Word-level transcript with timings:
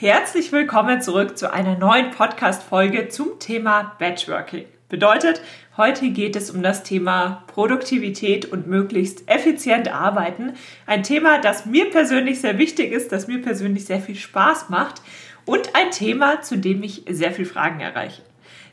Herzlich 0.00 0.50
willkommen 0.50 1.02
zurück 1.02 1.36
zu 1.36 1.52
einer 1.52 1.76
neuen 1.76 2.10
Podcast-Folge 2.10 3.08
zum 3.08 3.38
Thema 3.38 3.96
Batchworking. 3.98 4.64
Bedeutet, 4.88 5.42
heute 5.76 6.08
geht 6.08 6.36
es 6.36 6.50
um 6.50 6.62
das 6.62 6.84
Thema 6.84 7.44
Produktivität 7.48 8.46
und 8.46 8.66
möglichst 8.66 9.28
effizient 9.28 9.92
arbeiten. 9.94 10.54
Ein 10.86 11.02
Thema, 11.02 11.38
das 11.38 11.66
mir 11.66 11.90
persönlich 11.90 12.40
sehr 12.40 12.56
wichtig 12.56 12.92
ist, 12.92 13.12
das 13.12 13.28
mir 13.28 13.42
persönlich 13.42 13.84
sehr 13.84 14.00
viel 14.00 14.14
Spaß 14.14 14.70
macht 14.70 15.02
und 15.44 15.76
ein 15.76 15.90
Thema, 15.90 16.40
zu 16.40 16.56
dem 16.56 16.82
ich 16.82 17.04
sehr 17.10 17.32
viel 17.32 17.44
Fragen 17.44 17.80
erreiche. 17.80 18.22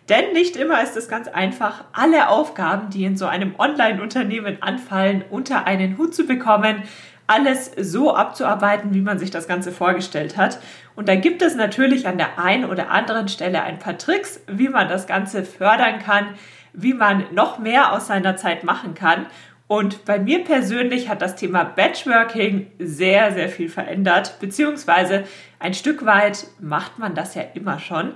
Denn 0.08 0.32
nicht 0.32 0.56
immer 0.56 0.82
ist 0.82 0.96
es 0.96 1.10
ganz 1.10 1.28
einfach, 1.28 1.84
alle 1.92 2.30
Aufgaben, 2.30 2.90
die 2.90 3.04
in 3.04 3.18
so 3.18 3.26
einem 3.26 3.56
Online-Unternehmen 3.58 4.62
anfallen, 4.62 5.26
unter 5.30 5.68
einen 5.68 5.98
Hut 5.98 6.16
zu 6.16 6.26
bekommen, 6.26 6.84
alles 7.28 7.72
so 7.78 8.16
abzuarbeiten, 8.16 8.94
wie 8.94 9.02
man 9.02 9.20
sich 9.20 9.30
das 9.30 9.48
Ganze 9.48 9.74
vorgestellt 9.74 10.38
hat. 10.38 10.60
Und 10.98 11.08
da 11.08 11.16
gibt 11.16 11.44
es 11.44 11.54
natürlich 11.54 12.08
an 12.08 12.18
der 12.18 12.40
einen 12.40 12.66
oder 12.66 12.90
anderen 12.90 13.28
Stelle 13.28 13.62
ein 13.62 13.78
paar 13.78 14.00
Tricks, 14.00 14.42
wie 14.48 14.68
man 14.68 14.90
das 14.90 15.06
Ganze 15.06 15.44
fördern 15.44 16.00
kann, 16.00 16.30
wie 16.74 16.96
man 16.96 17.26
noch 17.36 17.60
mehr 17.60 17.94
aus 17.94 18.08
seiner 18.08 18.36
Zeit 18.36 18.64
machen 18.64 18.96
kann. 18.96 19.28
Und 19.68 20.06
bei 20.06 20.18
mir 20.18 20.44
persönlich 20.44 21.08
hat 21.08 21.22
das 21.22 21.36
Thema 21.36 21.66
Batchworking 21.66 22.72
sehr, 22.80 23.32
sehr 23.32 23.48
viel 23.48 23.70
verändert, 23.70 24.40
beziehungsweise 24.40 25.26
ein 25.60 25.76
Stück 25.76 26.04
weit 26.04 26.48
macht 26.60 26.98
man 26.98 27.14
das 27.14 27.36
ja 27.36 27.44
immer 27.54 27.78
schon. 27.78 28.14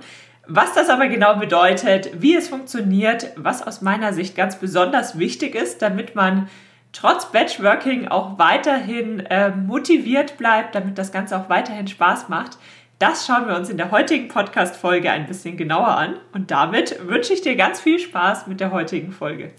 Was 0.48 0.74
das 0.74 0.88
aber 0.88 1.06
genau 1.06 1.36
bedeutet, 1.36 2.10
wie 2.20 2.34
es 2.34 2.48
funktioniert, 2.48 3.30
was 3.36 3.64
aus 3.64 3.80
meiner 3.80 4.12
Sicht 4.12 4.34
ganz 4.34 4.56
besonders 4.56 5.20
wichtig 5.20 5.54
ist, 5.54 5.82
damit 5.82 6.16
man 6.16 6.48
trotz 6.92 7.32
Batchworking 7.32 8.08
auch 8.08 8.38
weiterhin 8.38 9.20
äh, 9.20 9.50
motiviert 9.50 10.36
bleibt, 10.36 10.74
damit 10.74 10.98
das 10.98 11.10
Ganze 11.10 11.38
auch 11.38 11.48
weiterhin 11.48 11.88
Spaß 11.88 12.28
macht. 12.28 12.58
Das 12.98 13.26
schauen 13.26 13.48
wir 13.48 13.56
uns 13.56 13.68
in 13.68 13.78
der 13.78 13.90
heutigen 13.90 14.28
Podcast-Folge 14.28 15.10
ein 15.10 15.26
bisschen 15.26 15.56
genauer 15.56 15.88
an. 15.88 16.14
Und 16.32 16.50
damit 16.50 17.04
wünsche 17.08 17.32
ich 17.32 17.40
dir 17.40 17.56
ganz 17.56 17.80
viel 17.80 17.98
Spaß 17.98 18.46
mit 18.46 18.60
der 18.60 18.70
heutigen 18.70 19.10
Folge. 19.10 19.50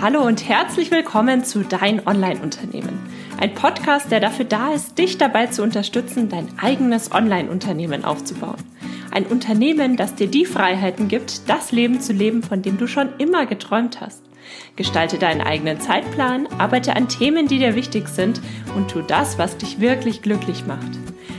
Hallo 0.00 0.22
und 0.22 0.48
herzlich 0.48 0.90
willkommen 0.90 1.44
zu 1.44 1.64
Dein 1.64 2.06
Online-Unternehmen. 2.06 2.98
Ein 3.40 3.52
Podcast, 3.52 4.10
der 4.10 4.20
dafür 4.20 4.44
da 4.44 4.72
ist, 4.72 4.96
dich 4.96 5.18
dabei 5.18 5.48
zu 5.48 5.62
unterstützen, 5.62 6.28
dein 6.28 6.48
eigenes 6.58 7.12
Online-Unternehmen 7.12 8.04
aufzubauen. 8.04 8.56
Ein 9.10 9.26
Unternehmen, 9.26 9.96
das 9.96 10.14
dir 10.14 10.28
die 10.28 10.46
Freiheiten 10.46 11.08
gibt, 11.08 11.48
das 11.48 11.72
Leben 11.72 12.00
zu 12.00 12.12
leben, 12.12 12.42
von 12.42 12.62
dem 12.62 12.78
du 12.78 12.86
schon 12.86 13.08
immer 13.18 13.46
geträumt 13.46 14.00
hast. 14.00 14.27
Gestalte 14.76 15.18
deinen 15.18 15.40
eigenen 15.40 15.80
Zeitplan, 15.80 16.46
arbeite 16.58 16.94
an 16.94 17.08
Themen, 17.08 17.48
die 17.48 17.58
dir 17.58 17.74
wichtig 17.74 18.08
sind 18.08 18.40
und 18.76 18.90
tu 18.90 19.02
das, 19.02 19.38
was 19.38 19.56
dich 19.56 19.80
wirklich 19.80 20.22
glücklich 20.22 20.66
macht. 20.66 20.98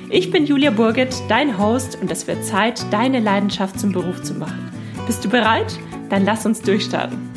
Ich 0.09 0.31
bin 0.31 0.45
Julia 0.45 0.71
Burget, 0.71 1.13
dein 1.27 1.57
Host 1.59 1.97
und 2.01 2.09
es 2.11 2.25
wird 2.25 2.43
Zeit, 2.43 2.81
deine 2.91 3.19
Leidenschaft 3.19 3.79
zum 3.79 3.91
Beruf 3.91 4.23
zu 4.23 4.33
machen. 4.33 4.71
Bist 5.05 5.23
du 5.23 5.29
bereit? 5.29 5.77
Dann 6.09 6.25
lass 6.25 6.45
uns 6.45 6.61
durchstarten. 6.61 7.29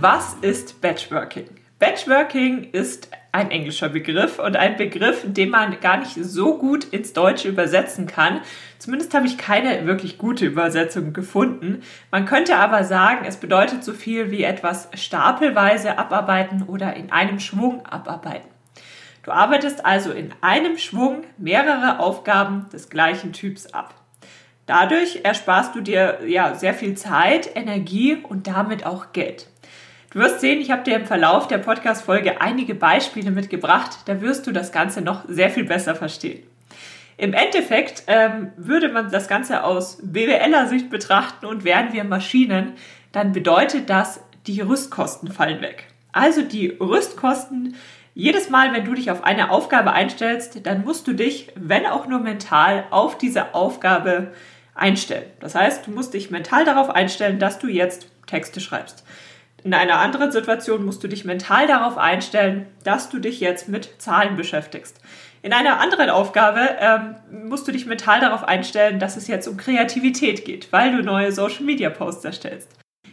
Was 0.00 0.36
ist 0.42 0.80
Batchworking? 0.80 1.55
Batchworking 1.78 2.70
ist 2.72 3.10
ein 3.32 3.50
englischer 3.50 3.90
Begriff 3.90 4.38
und 4.38 4.56
ein 4.56 4.76
Begriff, 4.76 5.24
den 5.26 5.50
man 5.50 5.78
gar 5.80 5.98
nicht 5.98 6.14
so 6.14 6.56
gut 6.56 6.84
ins 6.84 7.12
Deutsche 7.12 7.48
übersetzen 7.48 8.06
kann. 8.06 8.40
Zumindest 8.78 9.12
habe 9.12 9.26
ich 9.26 9.36
keine 9.36 9.86
wirklich 9.86 10.16
gute 10.16 10.46
Übersetzung 10.46 11.12
gefunden. 11.12 11.82
Man 12.10 12.24
könnte 12.24 12.56
aber 12.56 12.84
sagen, 12.84 13.26
es 13.26 13.36
bedeutet 13.36 13.84
so 13.84 13.92
viel 13.92 14.30
wie 14.30 14.42
etwas 14.42 14.88
stapelweise 14.94 15.98
abarbeiten 15.98 16.62
oder 16.62 16.94
in 16.96 17.12
einem 17.12 17.40
Schwung 17.40 17.84
abarbeiten. 17.84 18.48
Du 19.22 19.30
arbeitest 19.30 19.84
also 19.84 20.12
in 20.12 20.32
einem 20.40 20.78
Schwung 20.78 21.24
mehrere 21.36 21.98
Aufgaben 21.98 22.70
des 22.72 22.88
gleichen 22.88 23.34
Typs 23.34 23.66
ab. 23.74 23.94
Dadurch 24.64 25.20
ersparst 25.24 25.74
du 25.74 25.82
dir 25.82 26.20
ja 26.26 26.54
sehr 26.54 26.72
viel 26.72 26.96
Zeit, 26.96 27.54
Energie 27.54 28.16
und 28.16 28.46
damit 28.46 28.86
auch 28.86 29.12
Geld. 29.12 29.48
Du 30.16 30.22
wirst 30.22 30.40
sehen, 30.40 30.62
ich 30.62 30.70
habe 30.70 30.82
dir 30.82 30.96
im 30.96 31.04
Verlauf 31.04 31.46
der 31.46 31.58
Podcast-Folge 31.58 32.40
einige 32.40 32.74
Beispiele 32.74 33.30
mitgebracht. 33.30 33.98
Da 34.06 34.22
wirst 34.22 34.46
du 34.46 34.50
das 34.50 34.72
Ganze 34.72 35.02
noch 35.02 35.26
sehr 35.28 35.50
viel 35.50 35.64
besser 35.64 35.94
verstehen. 35.94 36.42
Im 37.18 37.34
Endeffekt 37.34 38.04
ähm, 38.06 38.50
würde 38.56 38.88
man 38.88 39.10
das 39.10 39.28
Ganze 39.28 39.62
aus 39.62 39.98
BWLer 40.02 40.68
Sicht 40.68 40.88
betrachten 40.88 41.44
und 41.44 41.64
wären 41.64 41.92
wir 41.92 42.02
Maschinen, 42.04 42.72
dann 43.12 43.32
bedeutet 43.32 43.90
das, 43.90 44.22
die 44.46 44.62
Rüstkosten 44.62 45.30
fallen 45.30 45.60
weg. 45.60 45.88
Also 46.12 46.40
die 46.40 46.68
Rüstkosten, 46.68 47.76
jedes 48.14 48.48
Mal, 48.48 48.72
wenn 48.72 48.86
du 48.86 48.94
dich 48.94 49.10
auf 49.10 49.22
eine 49.22 49.50
Aufgabe 49.50 49.92
einstellst, 49.92 50.66
dann 50.66 50.82
musst 50.82 51.06
du 51.06 51.12
dich, 51.12 51.48
wenn 51.56 51.84
auch 51.84 52.06
nur 52.06 52.20
mental, 52.20 52.84
auf 52.88 53.18
diese 53.18 53.54
Aufgabe 53.54 54.32
einstellen. 54.74 55.26
Das 55.40 55.54
heißt, 55.54 55.86
du 55.86 55.90
musst 55.90 56.14
dich 56.14 56.30
mental 56.30 56.64
darauf 56.64 56.88
einstellen, 56.88 57.38
dass 57.38 57.58
du 57.58 57.68
jetzt 57.68 58.08
Texte 58.26 58.60
schreibst. 58.60 59.04
In 59.66 59.74
einer 59.74 59.98
anderen 59.98 60.30
Situation 60.30 60.84
musst 60.84 61.02
du 61.02 61.08
dich 61.08 61.24
mental 61.24 61.66
darauf 61.66 61.98
einstellen, 61.98 62.68
dass 62.84 63.08
du 63.08 63.18
dich 63.18 63.40
jetzt 63.40 63.68
mit 63.68 64.00
Zahlen 64.00 64.36
beschäftigst. 64.36 65.00
In 65.42 65.52
einer 65.52 65.80
anderen 65.80 66.08
Aufgabe 66.08 66.60
ähm, 66.78 67.16
musst 67.48 67.66
du 67.66 67.72
dich 67.72 67.84
mental 67.84 68.20
darauf 68.20 68.44
einstellen, 68.44 69.00
dass 69.00 69.16
es 69.16 69.26
jetzt 69.26 69.48
um 69.48 69.56
Kreativität 69.56 70.44
geht, 70.44 70.72
weil 70.72 70.96
du 70.96 71.02
neue 71.02 71.32
Social-Media-Posts 71.32 72.24
erstellst. 72.24 72.68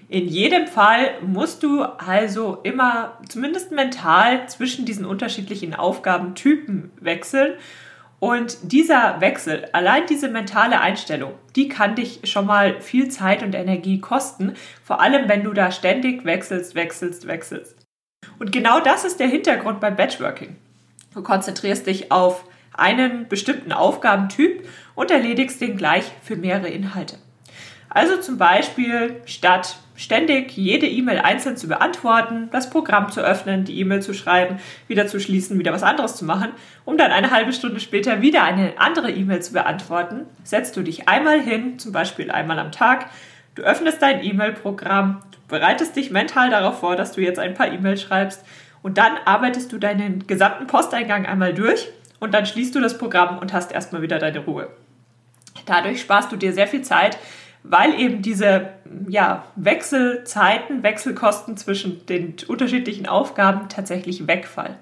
In 0.10 0.28
jedem 0.28 0.68
Fall 0.68 1.16
musst 1.26 1.64
du 1.64 1.82
also 1.82 2.60
immer 2.62 3.18
zumindest 3.28 3.72
mental 3.72 4.48
zwischen 4.48 4.86
diesen 4.86 5.06
unterschiedlichen 5.06 5.74
Aufgabentypen 5.74 6.92
wechseln 7.00 7.54
und 8.24 8.72
dieser 8.72 9.20
Wechsel, 9.20 9.68
allein 9.74 10.06
diese 10.06 10.30
mentale 10.30 10.80
Einstellung, 10.80 11.34
die 11.58 11.68
kann 11.68 11.96
dich 11.96 12.22
schon 12.24 12.46
mal 12.46 12.80
viel 12.80 13.10
Zeit 13.10 13.44
und 13.44 13.54
Energie 13.54 14.00
kosten, 14.00 14.54
vor 14.82 15.02
allem 15.02 15.28
wenn 15.28 15.44
du 15.44 15.52
da 15.52 15.72
ständig 15.72 16.24
wechselst, 16.24 16.74
wechselst, 16.74 17.28
wechselst. 17.28 17.76
Und 18.40 18.54
genau 18.54 18.80
das 18.80 19.04
ist 19.04 19.20
der 19.20 19.28
Hintergrund 19.28 19.82
beim 19.82 19.98
Batchworking. 19.98 20.56
Du 21.14 21.22
konzentrierst 21.22 21.86
dich 21.86 22.14
auf 22.14 22.46
einen 22.72 23.28
bestimmten 23.28 23.74
Aufgabentyp 23.74 24.70
und 24.96 25.12
erledigst 25.12 25.60
den 25.60 25.76
gleich 25.76 26.10
für 26.22 26.38
mehrere 26.38 26.70
Inhalte. 26.70 27.18
Also 27.94 28.18
zum 28.18 28.38
Beispiel 28.38 29.22
statt 29.26 29.76
ständig 29.96 30.58
jede 30.58 30.88
E-Mail 30.88 31.20
einzeln 31.20 31.58
zu 31.58 31.68
beantworten, 31.68 32.50
das 32.52 32.72
Programm 32.72 33.12
zu 33.12 33.22
öffnen, 33.22 33.66
die 33.66 33.80
E-Mail 33.80 34.02
zu 34.02 34.16
schreiben, 34.16 34.58
wieder 34.88 35.06
zu 35.06 35.20
schließen, 35.20 35.60
wieder 35.60 35.72
was 35.72 35.84
anderes 35.84 36.16
zu 36.16 36.26
machen, 36.26 36.52
um 36.86 36.98
dann 36.98 37.12
eine 37.12 37.30
halbe 37.30 37.54
Stunde 37.54 37.80
später 37.80 38.22
wieder 38.22 38.44
eine 38.44 38.74
andere 38.78 39.12
E-Mail 39.12 39.44
zu 39.44 39.54
beantworten, 39.54 40.26
setzt 40.44 40.76
du 40.76 40.82
dich 40.82 41.08
einmal 41.08 41.40
hin, 41.40 41.78
zum 41.78 41.92
Beispiel 41.92 42.32
einmal 42.32 42.58
am 42.58 42.72
Tag, 42.72 43.12
du 43.54 43.62
öffnest 43.62 44.02
dein 44.02 44.24
E-Mail-Programm, 44.24 45.20
du 45.32 45.38
bereitest 45.48 45.96
dich 45.96 46.10
mental 46.10 46.50
darauf 46.50 46.80
vor, 46.80 46.96
dass 46.96 47.12
du 47.12 47.22
jetzt 47.22 47.38
ein 47.38 47.54
paar 47.54 47.72
E-Mails 47.72 48.02
schreibst 48.02 48.44
und 48.82 48.98
dann 48.98 49.14
arbeitest 49.26 49.72
du 49.72 49.78
deinen 49.78 50.26
gesamten 50.26 50.66
Posteingang 50.66 51.28
einmal 51.28 51.54
durch 51.54 51.90
und 52.20 52.34
dann 52.34 52.48
schließt 52.48 52.74
du 52.74 52.82
das 52.82 52.98
Programm 52.98 53.38
und 53.38 53.54
hast 53.54 53.72
erstmal 53.72 54.02
wieder 54.02 54.18
deine 54.18 54.40
Ruhe. 54.40 54.70
Dadurch 55.68 56.02
sparst 56.02 56.32
du 56.32 56.36
dir 56.36 56.52
sehr 56.52 56.68
viel 56.68 56.82
Zeit, 56.82 57.18
weil 57.64 58.00
eben 58.00 58.22
diese 58.22 58.70
ja, 59.08 59.46
Wechselzeiten, 59.56 60.84
Wechselkosten 60.84 61.58
zwischen 61.58 62.06
den 62.06 62.36
unterschiedlichen 62.48 63.08
Aufgaben 63.08 63.70
tatsächlich 63.70 64.28
wegfallen. 64.28 64.76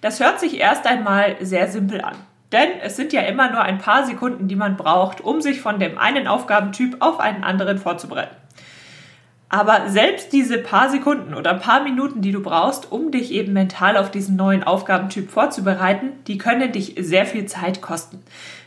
Das 0.00 0.20
hört 0.20 0.40
sich 0.40 0.58
erst 0.58 0.86
einmal 0.86 1.36
sehr 1.40 1.68
simpel 1.68 2.00
an. 2.00 2.16
Denn 2.52 2.68
es 2.82 2.96
sind 2.96 3.12
ja 3.12 3.22
immer 3.22 3.50
nur 3.50 3.62
ein 3.62 3.78
paar 3.78 4.04
Sekunden, 4.04 4.46
die 4.46 4.56
man 4.56 4.76
braucht, 4.76 5.22
um 5.22 5.40
sich 5.40 5.60
von 5.60 5.78
dem 5.78 5.96
einen 5.96 6.26
Aufgabentyp 6.26 6.96
auf 7.00 7.18
einen 7.18 7.44
anderen 7.44 7.78
vorzubereiten. 7.78 8.36
Aber 9.48 9.90
selbst 9.90 10.32
diese 10.32 10.58
paar 10.58 10.88
Sekunden 10.88 11.34
oder 11.34 11.52
paar 11.54 11.82
Minuten, 11.82 12.22
die 12.22 12.32
du 12.32 12.42
brauchst, 12.42 12.90
um 12.90 13.10
dich 13.10 13.32
eben 13.32 13.52
mental 13.52 13.98
auf 13.98 14.10
diesen 14.10 14.34
neuen 14.34 14.64
Aufgabentyp 14.64 15.30
vorzubereiten, 15.30 16.12
die 16.26 16.38
können 16.38 16.72
dich 16.72 16.94
sehr 16.98 17.26
viel 17.26 17.44
Zeit 17.46 17.82
kosten. 17.82 18.22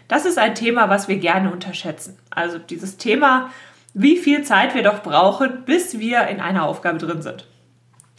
Das 0.07 0.25
ist 0.25 0.37
ein 0.37 0.55
Thema, 0.55 0.89
was 0.89 1.07
wir 1.07 1.17
gerne 1.17 1.51
unterschätzen. 1.51 2.17
Also 2.29 2.59
dieses 2.59 2.97
Thema, 2.97 3.49
wie 3.93 4.17
viel 4.17 4.43
Zeit 4.43 4.75
wir 4.75 4.83
doch 4.83 5.01
brauchen, 5.01 5.63
bis 5.65 5.99
wir 5.99 6.27
in 6.27 6.41
einer 6.41 6.65
Aufgabe 6.65 6.97
drin 6.97 7.21
sind. 7.21 7.47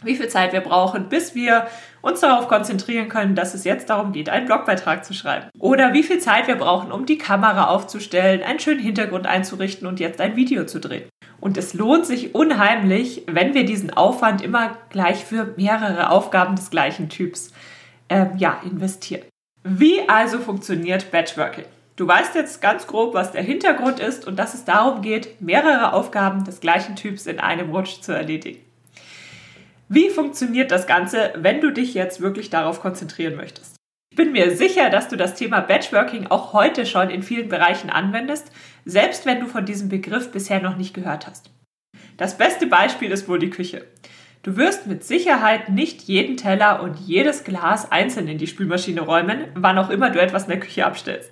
Wie 0.03 0.15
viel 0.15 0.27
Zeit 0.27 0.53
wir 0.53 0.61
brauchen, 0.61 1.09
bis 1.09 1.33
wir 1.33 1.67
uns 2.01 2.19
darauf 2.19 2.47
konzentrieren 2.47 3.09
können, 3.09 3.35
dass 3.35 3.55
es 3.55 3.63
jetzt 3.63 3.89
darum 3.89 4.11
geht, 4.11 4.29
einen 4.29 4.45
Blogbeitrag 4.45 5.03
zu 5.03 5.13
schreiben. 5.13 5.47
Oder 5.57 5.93
wie 5.93 6.03
viel 6.03 6.19
Zeit 6.19 6.47
wir 6.47 6.55
brauchen, 6.55 6.91
um 6.91 7.05
die 7.05 7.17
Kamera 7.17 7.67
aufzustellen, 7.67 8.43
einen 8.43 8.59
schönen 8.59 8.79
Hintergrund 8.79 9.25
einzurichten 9.25 9.87
und 9.87 9.99
jetzt 9.99 10.21
ein 10.21 10.35
Video 10.35 10.65
zu 10.65 10.79
drehen. 10.79 11.09
Und 11.39 11.57
es 11.57 11.73
lohnt 11.73 12.05
sich 12.05 12.35
unheimlich, 12.35 13.23
wenn 13.27 13.53
wir 13.53 13.65
diesen 13.65 13.91
Aufwand 13.91 14.41
immer 14.41 14.77
gleich 14.89 15.25
für 15.25 15.53
mehrere 15.57 16.11
Aufgaben 16.11 16.55
des 16.55 16.69
gleichen 16.69 17.09
Typs 17.09 17.51
äh, 18.07 18.27
ja, 18.37 18.61
investieren. 18.63 19.25
Wie 19.63 20.07
also 20.07 20.39
funktioniert 20.39 21.11
Batchworking? 21.11 21.65
Du 21.97 22.07
weißt 22.07 22.35
jetzt 22.35 22.61
ganz 22.61 22.87
grob, 22.87 23.13
was 23.13 23.33
der 23.33 23.41
Hintergrund 23.41 23.99
ist 23.99 24.25
und 24.25 24.37
dass 24.37 24.53
es 24.53 24.63
darum 24.63 25.01
geht, 25.01 25.41
mehrere 25.41 25.91
Aufgaben 25.91 26.45
des 26.45 26.61
gleichen 26.61 26.95
Typs 26.95 27.25
in 27.25 27.39
einem 27.39 27.71
Rutsch 27.71 28.01
zu 28.01 28.13
erledigen. 28.13 28.61
Wie 29.89 30.09
funktioniert 30.09 30.71
das 30.71 30.87
Ganze, 30.87 31.33
wenn 31.35 31.59
du 31.59 31.71
dich 31.71 31.93
jetzt 31.95 32.21
wirklich 32.21 32.49
darauf 32.49 32.81
konzentrieren 32.81 33.35
möchtest? 33.35 33.77
bin 34.17 34.33
mir 34.33 34.57
sicher, 34.57 34.89
dass 34.89 35.07
du 35.07 35.15
das 35.15 35.35
Thema 35.35 35.61
Batchworking 35.61 36.27
auch 36.27 36.51
heute 36.51 36.85
schon 36.85 37.09
in 37.09 37.23
vielen 37.23 37.47
Bereichen 37.47 37.89
anwendest, 37.89 38.51
selbst 38.83 39.25
wenn 39.25 39.39
du 39.39 39.45
von 39.45 39.65
diesem 39.65 39.87
Begriff 39.87 40.31
bisher 40.31 40.59
noch 40.59 40.75
nicht 40.75 40.93
gehört 40.93 41.27
hast. 41.27 41.51
Das 42.17 42.37
beste 42.37 42.65
Beispiel 42.65 43.11
ist 43.11 43.29
wohl 43.29 43.39
die 43.39 43.51
Küche. 43.51 43.85
Du 44.41 44.57
wirst 44.57 44.87
mit 44.87 45.03
Sicherheit 45.03 45.69
nicht 45.69 46.01
jeden 46.03 46.35
Teller 46.35 46.81
und 46.81 46.99
jedes 46.99 47.43
Glas 47.43 47.91
einzeln 47.91 48.27
in 48.27 48.39
die 48.39 48.47
Spülmaschine 48.47 49.01
räumen, 49.01 49.45
wann 49.53 49.77
auch 49.77 49.91
immer 49.91 50.09
du 50.09 50.19
etwas 50.19 50.43
in 50.43 50.49
der 50.49 50.59
Küche 50.59 50.85
abstellst. 50.85 51.31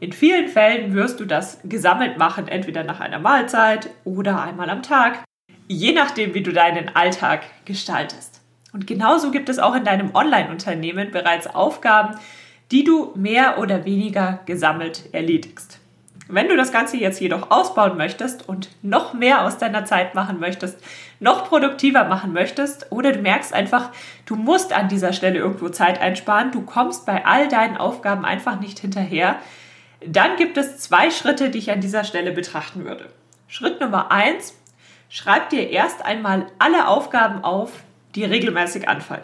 In 0.00 0.12
vielen 0.12 0.48
Fällen 0.48 0.94
wirst 0.94 1.20
du 1.20 1.24
das 1.24 1.58
gesammelt 1.64 2.18
machen, 2.18 2.48
entweder 2.48 2.84
nach 2.84 3.00
einer 3.00 3.18
Mahlzeit 3.18 3.90
oder 4.04 4.42
einmal 4.42 4.70
am 4.70 4.82
Tag, 4.82 5.24
je 5.68 5.92
nachdem, 5.92 6.34
wie 6.34 6.42
du 6.42 6.52
deinen 6.52 6.94
Alltag 6.94 7.42
gestaltest. 7.64 8.40
Und 8.72 8.86
genauso 8.86 9.30
gibt 9.30 9.48
es 9.48 9.60
auch 9.60 9.76
in 9.76 9.84
deinem 9.84 10.14
Online-Unternehmen 10.14 11.12
bereits 11.12 11.46
Aufgaben, 11.46 12.16
die 12.72 12.82
du 12.82 13.12
mehr 13.14 13.58
oder 13.58 13.84
weniger 13.84 14.40
gesammelt 14.46 15.04
erledigst. 15.12 15.78
Wenn 16.26 16.48
du 16.48 16.56
das 16.56 16.72
Ganze 16.72 16.96
jetzt 16.96 17.20
jedoch 17.20 17.50
ausbauen 17.50 17.98
möchtest 17.98 18.48
und 18.48 18.70
noch 18.82 19.12
mehr 19.12 19.44
aus 19.44 19.58
deiner 19.58 19.84
Zeit 19.84 20.14
machen 20.14 20.40
möchtest, 20.40 20.78
noch 21.20 21.48
produktiver 21.48 22.04
machen 22.04 22.32
möchtest 22.32 22.90
oder 22.90 23.12
du 23.12 23.20
merkst 23.20 23.52
einfach, 23.52 23.90
du 24.24 24.34
musst 24.34 24.72
an 24.72 24.88
dieser 24.88 25.12
Stelle 25.12 25.38
irgendwo 25.38 25.68
Zeit 25.68 26.00
einsparen, 26.00 26.50
du 26.50 26.62
kommst 26.62 27.04
bei 27.04 27.26
all 27.26 27.48
deinen 27.48 27.76
Aufgaben 27.76 28.24
einfach 28.24 28.58
nicht 28.58 28.78
hinterher, 28.78 29.38
dann 30.06 30.36
gibt 30.36 30.56
es 30.56 30.78
zwei 30.78 31.10
Schritte, 31.10 31.50
die 31.50 31.58
ich 31.58 31.70
an 31.70 31.80
dieser 31.80 32.04
Stelle 32.04 32.32
betrachten 32.32 32.84
würde. 32.84 33.08
Schritt 33.48 33.80
Nummer 33.80 34.10
eins, 34.10 34.54
schreib 35.08 35.50
dir 35.50 35.70
erst 35.70 36.04
einmal 36.04 36.46
alle 36.58 36.88
Aufgaben 36.88 37.44
auf, 37.44 37.70
die 38.14 38.24
regelmäßig 38.24 38.88
anfallen. 38.88 39.22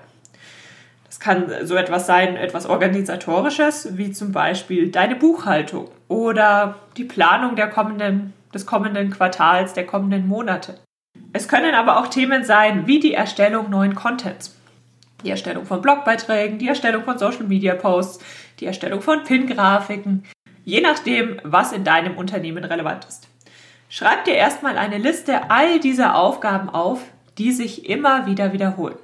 Das 1.07 1.19
kann 1.19 1.53
so 1.65 1.75
etwas 1.75 2.07
sein, 2.07 2.37
etwas 2.37 2.67
organisatorisches, 2.67 3.97
wie 3.97 4.13
zum 4.13 4.31
Beispiel 4.31 4.91
deine 4.91 5.17
Buchhaltung 5.17 5.89
oder 6.07 6.77
die 6.97 7.05
Planung 7.05 7.57
kommenden, 7.71 8.33
des 8.55 8.67
kommenden 8.67 9.11
Quartals, 9.11 9.73
der 9.73 9.87
kommenden 9.87 10.29
Monate. 10.29 10.79
Es 11.33 11.49
können 11.49 11.75
aber 11.75 11.99
auch 11.99 12.09
Themen 12.09 12.45
sein, 12.45 12.87
wie 12.87 13.01
die 13.01 13.15
Erstellung 13.15 13.71
neuen 13.71 13.95
Contents. 13.95 14.57
Die 15.25 15.31
Erstellung 15.31 15.67
von 15.67 15.83
Blogbeiträgen, 15.83 16.59
die 16.59 16.69
Erstellung 16.69 17.05
von 17.05 17.19
Social 17.19 17.45
Media 17.45 17.75
Posts, 17.75 18.25
die 18.61 18.67
Erstellung 18.67 19.03
von 19.03 19.25
Pin-Grafiken, 19.25 20.25
je 20.65 20.81
nachdem, 20.81 21.41
was 21.43 21.73
in 21.73 21.85
deinem 21.85 22.17
Unternehmen 22.17 22.65
relevant 22.65 23.05
ist. 23.05 23.29
Schreib 23.89 24.25
dir 24.25 24.35
erstmal 24.35 24.79
eine 24.79 24.99
Liste 24.99 25.51
all 25.51 25.81
dieser 25.81 26.15
Aufgaben 26.15 26.69
auf, 26.69 27.01
die 27.39 27.53
sich 27.53 27.89
immer 27.89 28.27
wieder 28.27 28.53
wiederholen. 28.53 28.97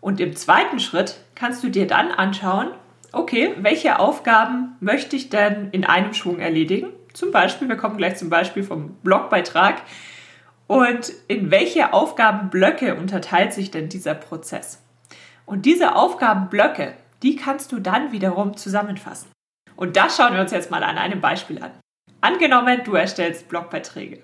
Und 0.00 0.20
im 0.20 0.34
zweiten 0.36 0.78
Schritt 0.78 1.20
kannst 1.34 1.62
du 1.62 1.68
dir 1.68 1.86
dann 1.86 2.10
anschauen, 2.10 2.70
okay, 3.12 3.54
welche 3.58 3.98
Aufgaben 3.98 4.76
möchte 4.80 5.16
ich 5.16 5.28
denn 5.30 5.70
in 5.70 5.84
einem 5.84 6.14
Schwung 6.14 6.38
erledigen? 6.38 6.88
Zum 7.12 7.30
Beispiel, 7.30 7.68
wir 7.68 7.76
kommen 7.76 7.96
gleich 7.96 8.16
zum 8.16 8.28
Beispiel 8.28 8.62
vom 8.62 8.94
Blogbeitrag. 9.02 9.82
Und 10.66 11.12
in 11.28 11.50
welche 11.50 11.92
Aufgabenblöcke 11.92 12.96
unterteilt 12.96 13.52
sich 13.52 13.70
denn 13.70 13.88
dieser 13.88 14.14
Prozess? 14.14 14.82
Und 15.44 15.64
diese 15.64 15.94
Aufgabenblöcke, 15.94 16.94
die 17.22 17.36
kannst 17.36 17.72
du 17.72 17.78
dann 17.78 18.12
wiederum 18.12 18.56
zusammenfassen. 18.56 19.30
Und 19.76 19.96
das 19.96 20.16
schauen 20.16 20.34
wir 20.34 20.40
uns 20.40 20.50
jetzt 20.50 20.70
mal 20.70 20.82
an 20.82 20.98
einem 20.98 21.20
Beispiel 21.20 21.62
an. 21.62 21.70
Angenommen, 22.20 22.80
du 22.84 22.94
erstellst 22.94 23.48
Blogbeiträge. 23.48 24.22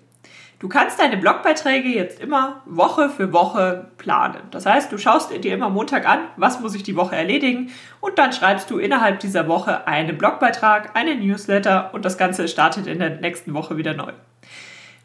Du 0.59 0.69
kannst 0.69 1.01
deine 1.01 1.17
Blogbeiträge 1.17 1.89
jetzt 1.89 2.21
immer 2.21 2.63
Woche 2.67 3.11
für 3.11 3.33
Woche 3.33 3.91
planen. 3.99 4.43
Das 4.53 4.65
heißt, 4.65 4.93
du 4.93 4.97
schaust 4.97 5.33
dir 5.33 5.55
immer 5.55 5.69
Montag 5.69 6.09
an, 6.09 6.21
was 6.37 6.61
muss 6.61 6.77
ich 6.77 6.85
die 6.85 6.95
Woche 6.95 7.17
erledigen 7.17 7.73
und 8.01 8.17
dann 8.17 8.33
schreibst 8.33 8.71
du 8.71 8.79
innerhalb 8.79 9.19
dieser 9.19 9.49
Woche 9.49 9.89
einen 9.89 10.17
Blogbeitrag, 10.17 10.97
einen 10.97 11.19
Newsletter 11.19 11.93
und 11.93 12.05
das 12.05 12.17
Ganze 12.17 12.47
startet 12.47 12.87
in 12.87 13.01
der 13.01 13.11
nächsten 13.21 13.55
Woche 13.55 13.77
wieder 13.77 13.95
neu. 13.95 14.13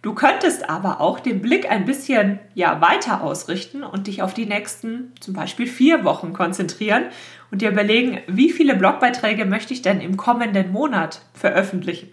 Du 0.04 0.14
könntest 0.14 0.70
aber 0.70 1.02
auch 1.02 1.20
den 1.20 1.42
Blick 1.42 1.70
ein 1.70 1.86
bisschen 1.86 2.40
ja, 2.54 2.80
weiter 2.80 3.24
ausrichten 3.24 3.84
und 3.84 4.06
dich 4.06 4.22
auf 4.22 4.36
die 4.36 4.46
nächsten 4.46 5.12
zum 5.20 5.34
Beispiel 5.34 5.66
vier 5.66 6.04
Wochen 6.04 6.34
konzentrieren 6.34 7.06
und 7.52 7.62
dir 7.62 7.70
überlegen, 7.70 8.20
wie 8.28 8.52
viele 8.52 8.76
Blogbeiträge 8.76 9.46
möchte 9.46 9.74
ich 9.74 9.82
denn 9.82 10.02
im 10.02 10.18
kommenden 10.18 10.72
Monat 10.72 11.22
veröffentlichen. 11.34 12.10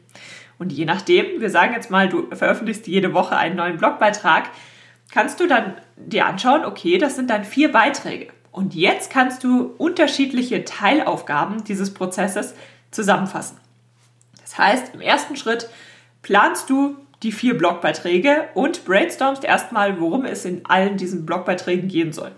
Und 0.59 0.73
je 0.73 0.85
nachdem, 0.85 1.41
wir 1.41 1.51
sagen 1.51 1.75
jetzt 1.75 1.91
mal, 1.91 2.09
du 2.09 2.29
veröffentlichst 2.35 2.87
jede 2.87 3.13
Woche 3.13 3.37
einen 3.37 3.57
neuen 3.57 3.77
Blogbeitrag, 3.77 4.51
kannst 5.13 5.41
du 5.41 5.47
dann 5.47 5.75
dir 5.97 6.27
anschauen, 6.27 6.65
okay, 6.65 6.99
das 6.99 7.17
sind 7.17 7.31
dann 7.31 7.45
vier 7.45 7.73
Beiträge. 7.73 8.29
Und 8.53 8.75
jetzt 8.75 9.11
kannst 9.11 9.43
du 9.43 9.75
unterschiedliche 9.79 10.65
Teilaufgaben 10.65 11.65
dieses 11.65 11.93
Prozesses 11.93 12.55
zusammenfassen. 12.93 13.59
Das 14.41 14.57
heißt, 14.59 14.95
im 14.95 15.01
ersten 15.01 15.37
Schritt 15.37 15.69
planst 16.23 16.71
du 16.71 16.97
die 17.25 17.33
vier 17.33 17.59
Blogbeiträge 17.59 18.49
und 18.55 18.85
brainstormst 18.85 19.45
erstmal, 19.45 20.01
worum 20.01 20.25
es 20.25 20.45
in 20.45 20.65
allen 20.67 20.97
diesen 20.97 21.27
Blogbeiträgen 21.27 21.89
gehen 21.89 22.13
soll. 22.13 22.31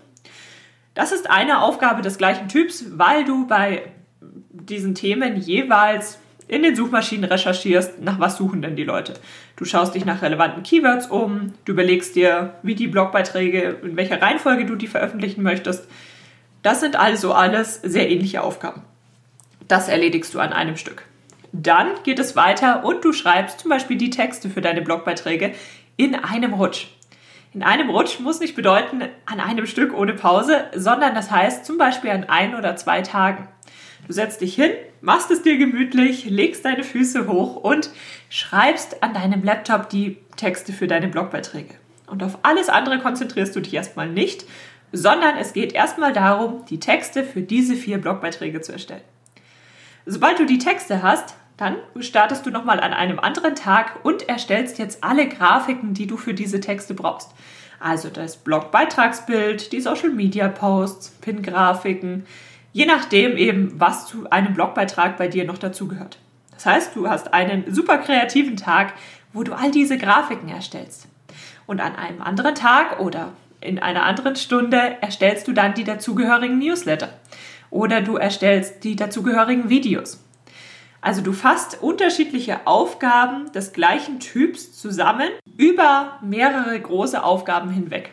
Das 0.97 1.11
ist 1.11 1.29
eine 1.29 1.61
Aufgabe 1.61 2.01
des 2.01 2.17
gleichen 2.17 2.47
Typs, 2.47 2.85
weil 2.89 3.23
du 3.23 3.45
bei 3.45 3.83
diesen 4.19 4.95
Themen 4.95 5.37
jeweils 5.37 6.17
in 6.47 6.63
den 6.63 6.75
Suchmaschinen 6.75 7.25
recherchierst, 7.25 8.01
nach 8.01 8.19
was 8.19 8.37
suchen 8.37 8.63
denn 8.63 8.75
die 8.75 8.83
Leute. 8.83 9.13
Du 9.57 9.63
schaust 9.63 9.93
dich 9.93 10.05
nach 10.05 10.23
relevanten 10.23 10.63
Keywords 10.63 11.05
um, 11.05 11.53
du 11.65 11.73
überlegst 11.73 12.15
dir, 12.15 12.55
wie 12.63 12.73
die 12.73 12.87
Blogbeiträge, 12.87 13.77
in 13.83 13.95
welcher 13.95 14.19
Reihenfolge 14.19 14.65
du 14.65 14.75
die 14.75 14.87
veröffentlichen 14.87 15.43
möchtest. 15.43 15.87
Das 16.63 16.79
sind 16.79 16.95
also 16.95 17.31
alles 17.31 17.75
sehr 17.83 18.09
ähnliche 18.09 18.41
Aufgaben. 18.41 18.81
Das 19.67 19.89
erledigst 19.89 20.33
du 20.33 20.39
an 20.39 20.51
einem 20.51 20.77
Stück. 20.77 21.03
Dann 21.51 21.89
geht 22.05 22.17
es 22.17 22.35
weiter 22.35 22.83
und 22.83 23.05
du 23.05 23.13
schreibst 23.13 23.59
zum 23.59 23.69
Beispiel 23.69 23.97
die 23.97 24.09
Texte 24.09 24.49
für 24.49 24.61
deine 24.61 24.81
Blogbeiträge 24.81 25.53
in 25.95 26.15
einem 26.15 26.55
Rutsch. 26.55 26.87
In 27.57 27.63
einem 27.63 27.89
Rutsch 27.89 28.19
muss 28.19 28.39
nicht 28.39 28.55
bedeuten 28.55 29.01
an 29.25 29.39
einem 29.39 29.65
Stück 29.65 29.91
ohne 29.97 30.13
Pause, 30.13 30.65
sondern 30.75 31.15
das 31.15 31.31
heißt 31.31 31.65
zum 31.65 31.79
Beispiel 31.79 32.11
an 32.11 32.25
ein 32.25 32.53
oder 32.53 32.75
zwei 32.75 33.01
Tagen. 33.01 33.47
Du 34.05 34.13
setzt 34.13 34.41
dich 34.41 34.53
hin, 34.53 34.69
machst 35.01 35.31
es 35.31 35.41
dir 35.41 35.57
gemütlich, 35.57 36.25
legst 36.25 36.65
deine 36.65 36.83
Füße 36.83 37.25
hoch 37.27 37.55
und 37.55 37.89
schreibst 38.29 39.01
an 39.01 39.15
deinem 39.15 39.43
Laptop 39.43 39.89
die 39.89 40.17
Texte 40.35 40.71
für 40.71 40.85
deine 40.85 41.07
Blogbeiträge. 41.07 41.73
Und 42.05 42.21
auf 42.21 42.37
alles 42.43 42.69
andere 42.69 42.99
konzentrierst 42.99 43.55
du 43.55 43.59
dich 43.59 43.73
erstmal 43.73 44.07
nicht, 44.07 44.45
sondern 44.91 45.35
es 45.35 45.53
geht 45.53 45.73
erstmal 45.73 46.13
darum, 46.13 46.63
die 46.69 46.79
Texte 46.79 47.23
für 47.23 47.41
diese 47.41 47.75
vier 47.75 47.97
Blogbeiträge 47.97 48.61
zu 48.61 48.71
erstellen. 48.71 49.01
Sobald 50.05 50.37
du 50.37 50.45
die 50.45 50.59
Texte 50.59 51.01
hast, 51.01 51.33
dann 51.57 51.77
startest 51.99 52.45
du 52.45 52.51
nochmal 52.51 52.79
an 52.79 52.93
einem 52.93 53.19
anderen 53.19 53.55
Tag 53.55 54.05
und 54.05 54.29
erstellst 54.29 54.77
jetzt 54.77 55.03
alle 55.03 55.27
Grafiken, 55.27 55.93
die 55.93 56.07
du 56.07 56.15
für 56.15 56.33
diese 56.33 56.59
Texte 56.59 56.93
brauchst. 56.93 57.31
Also 57.79 58.09
das 58.09 58.37
Blogbeitragsbild, 58.37 59.71
die 59.71 59.81
Social 59.81 60.09
Media 60.09 60.47
Posts, 60.47 61.09
Pin-Grafiken, 61.21 62.25
je 62.73 62.85
nachdem 62.85 63.37
eben, 63.37 63.79
was 63.79 64.07
zu 64.07 64.29
einem 64.29 64.53
Blogbeitrag 64.53 65.17
bei 65.17 65.27
dir 65.27 65.45
noch 65.45 65.57
dazugehört. 65.57 66.19
Das 66.51 66.65
heißt, 66.65 66.95
du 66.95 67.09
hast 67.09 67.33
einen 67.33 67.73
super 67.73 67.97
kreativen 67.97 68.57
Tag, 68.57 68.93
wo 69.33 69.43
du 69.43 69.53
all 69.53 69.71
diese 69.71 69.97
Grafiken 69.97 70.49
erstellst. 70.49 71.07
Und 71.65 71.81
an 71.81 71.95
einem 71.95 72.21
anderen 72.21 72.55
Tag 72.55 72.99
oder 72.99 73.33
in 73.61 73.79
einer 73.79 74.05
anderen 74.05 74.35
Stunde 74.35 74.97
erstellst 75.01 75.47
du 75.47 75.53
dann 75.53 75.73
die 75.73 75.83
dazugehörigen 75.83 76.59
Newsletter 76.59 77.09
oder 77.69 78.01
du 78.01 78.15
erstellst 78.15 78.83
die 78.83 78.95
dazugehörigen 78.95 79.69
Videos. 79.69 80.23
Also 81.01 81.21
du 81.21 81.31
fasst 81.31 81.81
unterschiedliche 81.81 82.65
Aufgaben 82.65 83.51
des 83.51 83.73
gleichen 83.73 84.19
Typs 84.19 84.73
zusammen 84.79 85.29
über 85.57 86.19
mehrere 86.21 86.79
große 86.79 87.23
Aufgaben 87.23 87.69
hinweg. 87.69 88.11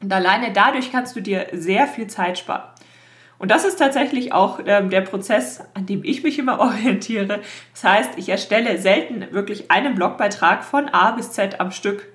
Und 0.00 0.12
alleine 0.12 0.52
dadurch 0.52 0.92
kannst 0.92 1.16
du 1.16 1.20
dir 1.20 1.48
sehr 1.52 1.86
viel 1.86 2.06
Zeit 2.06 2.38
sparen. 2.38 2.62
Und 3.38 3.50
das 3.50 3.64
ist 3.64 3.76
tatsächlich 3.76 4.32
auch 4.32 4.60
ähm, 4.64 4.88
der 4.88 5.02
Prozess, 5.02 5.62
an 5.74 5.86
dem 5.86 6.04
ich 6.04 6.22
mich 6.22 6.38
immer 6.38 6.58
orientiere. 6.60 7.40
Das 7.72 7.84
heißt, 7.84 8.10
ich 8.16 8.28
erstelle 8.28 8.78
selten 8.78 9.26
wirklich 9.32 9.70
einen 9.70 9.94
Blogbeitrag 9.94 10.64
von 10.64 10.88
A 10.88 11.10
bis 11.10 11.32
Z 11.32 11.60
am 11.60 11.70
Stück 11.70 12.08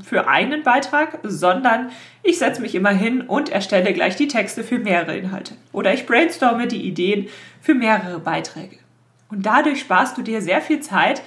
für 0.00 0.28
einen 0.28 0.62
Beitrag, 0.62 1.18
sondern 1.24 1.90
ich 2.22 2.38
setze 2.38 2.62
mich 2.62 2.76
immer 2.76 2.90
hin 2.90 3.22
und 3.22 3.48
erstelle 3.48 3.92
gleich 3.92 4.14
die 4.14 4.28
Texte 4.28 4.62
für 4.62 4.78
mehrere 4.78 5.16
Inhalte. 5.16 5.54
Oder 5.72 5.92
ich 5.92 6.06
brainstorme 6.06 6.68
die 6.68 6.86
Ideen 6.86 7.28
für 7.60 7.74
mehrere 7.74 8.20
Beiträge. 8.20 8.76
Und 9.30 9.44
dadurch 9.46 9.80
sparst 9.80 10.16
du 10.16 10.22
dir 10.22 10.40
sehr 10.40 10.60
viel 10.60 10.80
Zeit, 10.80 11.22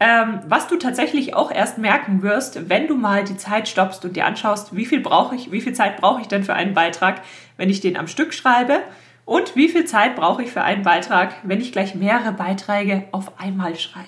ähm, 0.00 0.40
was 0.46 0.68
du 0.68 0.76
tatsächlich 0.76 1.34
auch 1.34 1.50
erst 1.50 1.78
merken 1.78 2.22
wirst, 2.22 2.68
wenn 2.68 2.86
du 2.86 2.94
mal 2.94 3.24
die 3.24 3.36
Zeit 3.36 3.68
stoppst 3.68 4.04
und 4.04 4.14
dir 4.14 4.26
anschaust, 4.26 4.76
wie 4.76 4.86
viel 4.86 5.00
brauche 5.00 5.34
ich, 5.34 5.50
wie 5.50 5.60
viel 5.60 5.72
Zeit 5.72 5.96
brauche 5.96 6.20
ich 6.20 6.28
denn 6.28 6.44
für 6.44 6.54
einen 6.54 6.74
Beitrag, 6.74 7.22
wenn 7.56 7.68
ich 7.68 7.80
den 7.80 7.96
am 7.96 8.06
Stück 8.06 8.32
schreibe 8.32 8.80
und 9.24 9.56
wie 9.56 9.68
viel 9.68 9.84
Zeit 9.84 10.14
brauche 10.14 10.42
ich 10.42 10.50
für 10.50 10.62
einen 10.62 10.84
Beitrag, 10.84 11.34
wenn 11.42 11.60
ich 11.60 11.72
gleich 11.72 11.94
mehrere 11.94 12.32
Beiträge 12.32 13.04
auf 13.10 13.40
einmal 13.40 13.76
schreibe. 13.76 14.06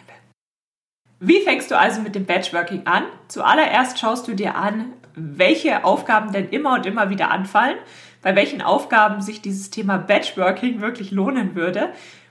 Wie 1.18 1.42
fängst 1.42 1.70
du 1.70 1.78
also 1.78 2.00
mit 2.00 2.14
dem 2.14 2.24
Batchworking 2.24 2.86
an? 2.86 3.02
Zuallererst 3.28 3.98
schaust 3.98 4.26
du 4.28 4.34
dir 4.34 4.54
an, 4.54 4.92
welche 5.14 5.84
Aufgaben 5.84 6.32
denn 6.32 6.48
immer 6.48 6.74
und 6.74 6.86
immer 6.86 7.10
wieder 7.10 7.30
anfallen, 7.30 7.76
bei 8.22 8.36
welchen 8.36 8.62
Aufgaben 8.62 9.20
sich 9.20 9.42
dieses 9.42 9.70
Thema 9.70 9.98
Batchworking 9.98 10.80
wirklich 10.80 11.10
lohnen 11.10 11.54
würde. 11.54 11.90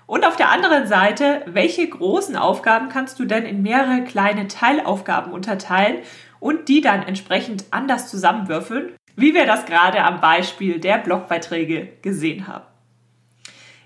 Und 0.10 0.25
auf 0.25 0.38
der 0.38 0.50
anderen 0.50 0.88
Seite, 0.88 1.44
welche 1.46 1.88
großen 1.88 2.36
Aufgaben 2.36 2.89
kannst 2.89 3.20
du 3.20 3.25
denn 3.25 3.46
in 3.46 3.62
mehrere 3.62 4.04
kleine 4.04 4.48
Teilaufgaben 4.48 5.32
unterteilen 5.32 5.98
und 6.39 6.68
die 6.68 6.82
dann 6.82 7.04
entsprechend 7.04 7.66
anders 7.70 8.10
zusammenwürfeln, 8.10 8.96
wie 9.16 9.36
wir 9.36 9.46
das 9.46 9.68
gerade 9.68 10.04
am 10.04 10.20
Beispiel 10.20 10.80
der 10.80 10.98
Blogbeiträge 10.98 11.89
gesehen 12.01 12.48
haben. 12.48 12.66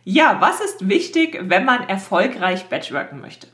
Ja, 0.06 0.38
was 0.40 0.62
ist 0.62 0.88
wichtig, 0.88 1.40
wenn 1.42 1.66
man 1.66 1.90
erfolgreich 1.90 2.70
Batchworken 2.70 3.20
möchte? 3.20 3.48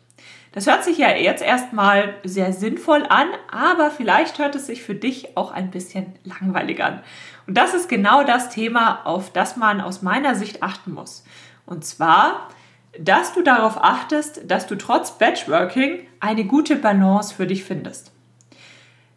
Das 0.52 0.68
hört 0.68 0.84
sich 0.84 1.00
ja 1.00 1.10
jetzt 1.10 1.42
erstmal 1.42 2.14
sehr 2.24 2.54
sinnvoll 2.54 3.04
an, 3.10 3.30
aber 3.52 3.90
vielleicht 3.90 4.38
hört 4.38 4.54
es 4.54 4.68
sich 4.68 4.84
für 4.84 4.94
dich 4.94 5.36
auch 5.36 5.52
ein 5.52 5.72
bisschen 5.72 6.14
langweilig 6.24 6.84
an. 6.84 7.02
Und 7.48 7.58
das 7.58 7.74
ist 7.74 7.90
genau 7.90 8.24
das 8.24 8.52
Thema, 8.52 9.08
auf 9.08 9.34
das 9.34 9.58
man 9.58 9.82
aus 9.82 10.04
meiner 10.04 10.36
Sicht 10.36 10.62
achten 10.62 10.94
muss. 10.94 11.24
Und 11.66 11.84
zwar, 11.84 12.50
dass 12.98 13.34
du 13.34 13.42
darauf 13.42 13.84
achtest, 13.84 14.50
dass 14.50 14.68
du 14.68 14.76
trotz 14.76 15.18
Batchworking 15.18 16.08
eine 16.20 16.46
gute 16.46 16.76
Balance 16.76 17.34
für 17.34 17.48
dich 17.48 17.64
findest. 17.64 18.12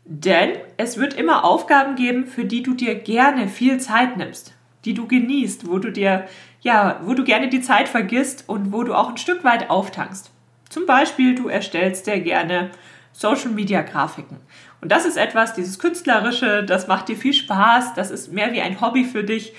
Denn 0.04 0.50
es 0.76 0.98
wird 0.98 1.14
immer 1.14 1.44
Aufgaben 1.44 1.94
geben, 1.94 2.26
für 2.26 2.44
die 2.44 2.62
du 2.62 2.74
dir 2.74 2.94
gerne 2.96 3.48
viel 3.48 3.78
Zeit 3.78 4.16
nimmst, 4.16 4.54
die 4.84 4.94
du 4.94 5.06
genießt, 5.06 5.68
wo 5.68 5.78
du 5.78 5.90
dir, 5.90 6.26
ja, 6.60 7.00
wo 7.04 7.14
du 7.14 7.24
gerne 7.24 7.48
die 7.48 7.60
Zeit 7.60 7.88
vergisst 7.88 8.44
und 8.48 8.72
wo 8.72 8.82
du 8.82 8.94
auch 8.94 9.10
ein 9.10 9.16
Stück 9.16 9.44
weit 9.44 9.70
auftankst. 9.70 10.30
Zum 10.68 10.86
Beispiel, 10.86 11.34
du 11.34 11.48
erstellst 11.48 12.04
sehr 12.04 12.20
gerne 12.20 12.70
Social 13.12 13.50
Media 13.50 13.82
Grafiken. 13.82 14.38
Und 14.80 14.90
das 14.90 15.04
ist 15.04 15.16
etwas, 15.16 15.54
dieses 15.54 15.78
Künstlerische, 15.78 16.64
das 16.64 16.88
macht 16.88 17.08
dir 17.08 17.16
viel 17.16 17.34
Spaß, 17.34 17.94
das 17.94 18.10
ist 18.10 18.32
mehr 18.32 18.52
wie 18.52 18.60
ein 18.60 18.80
Hobby 18.80 19.04
für 19.04 19.22
dich. 19.22 19.52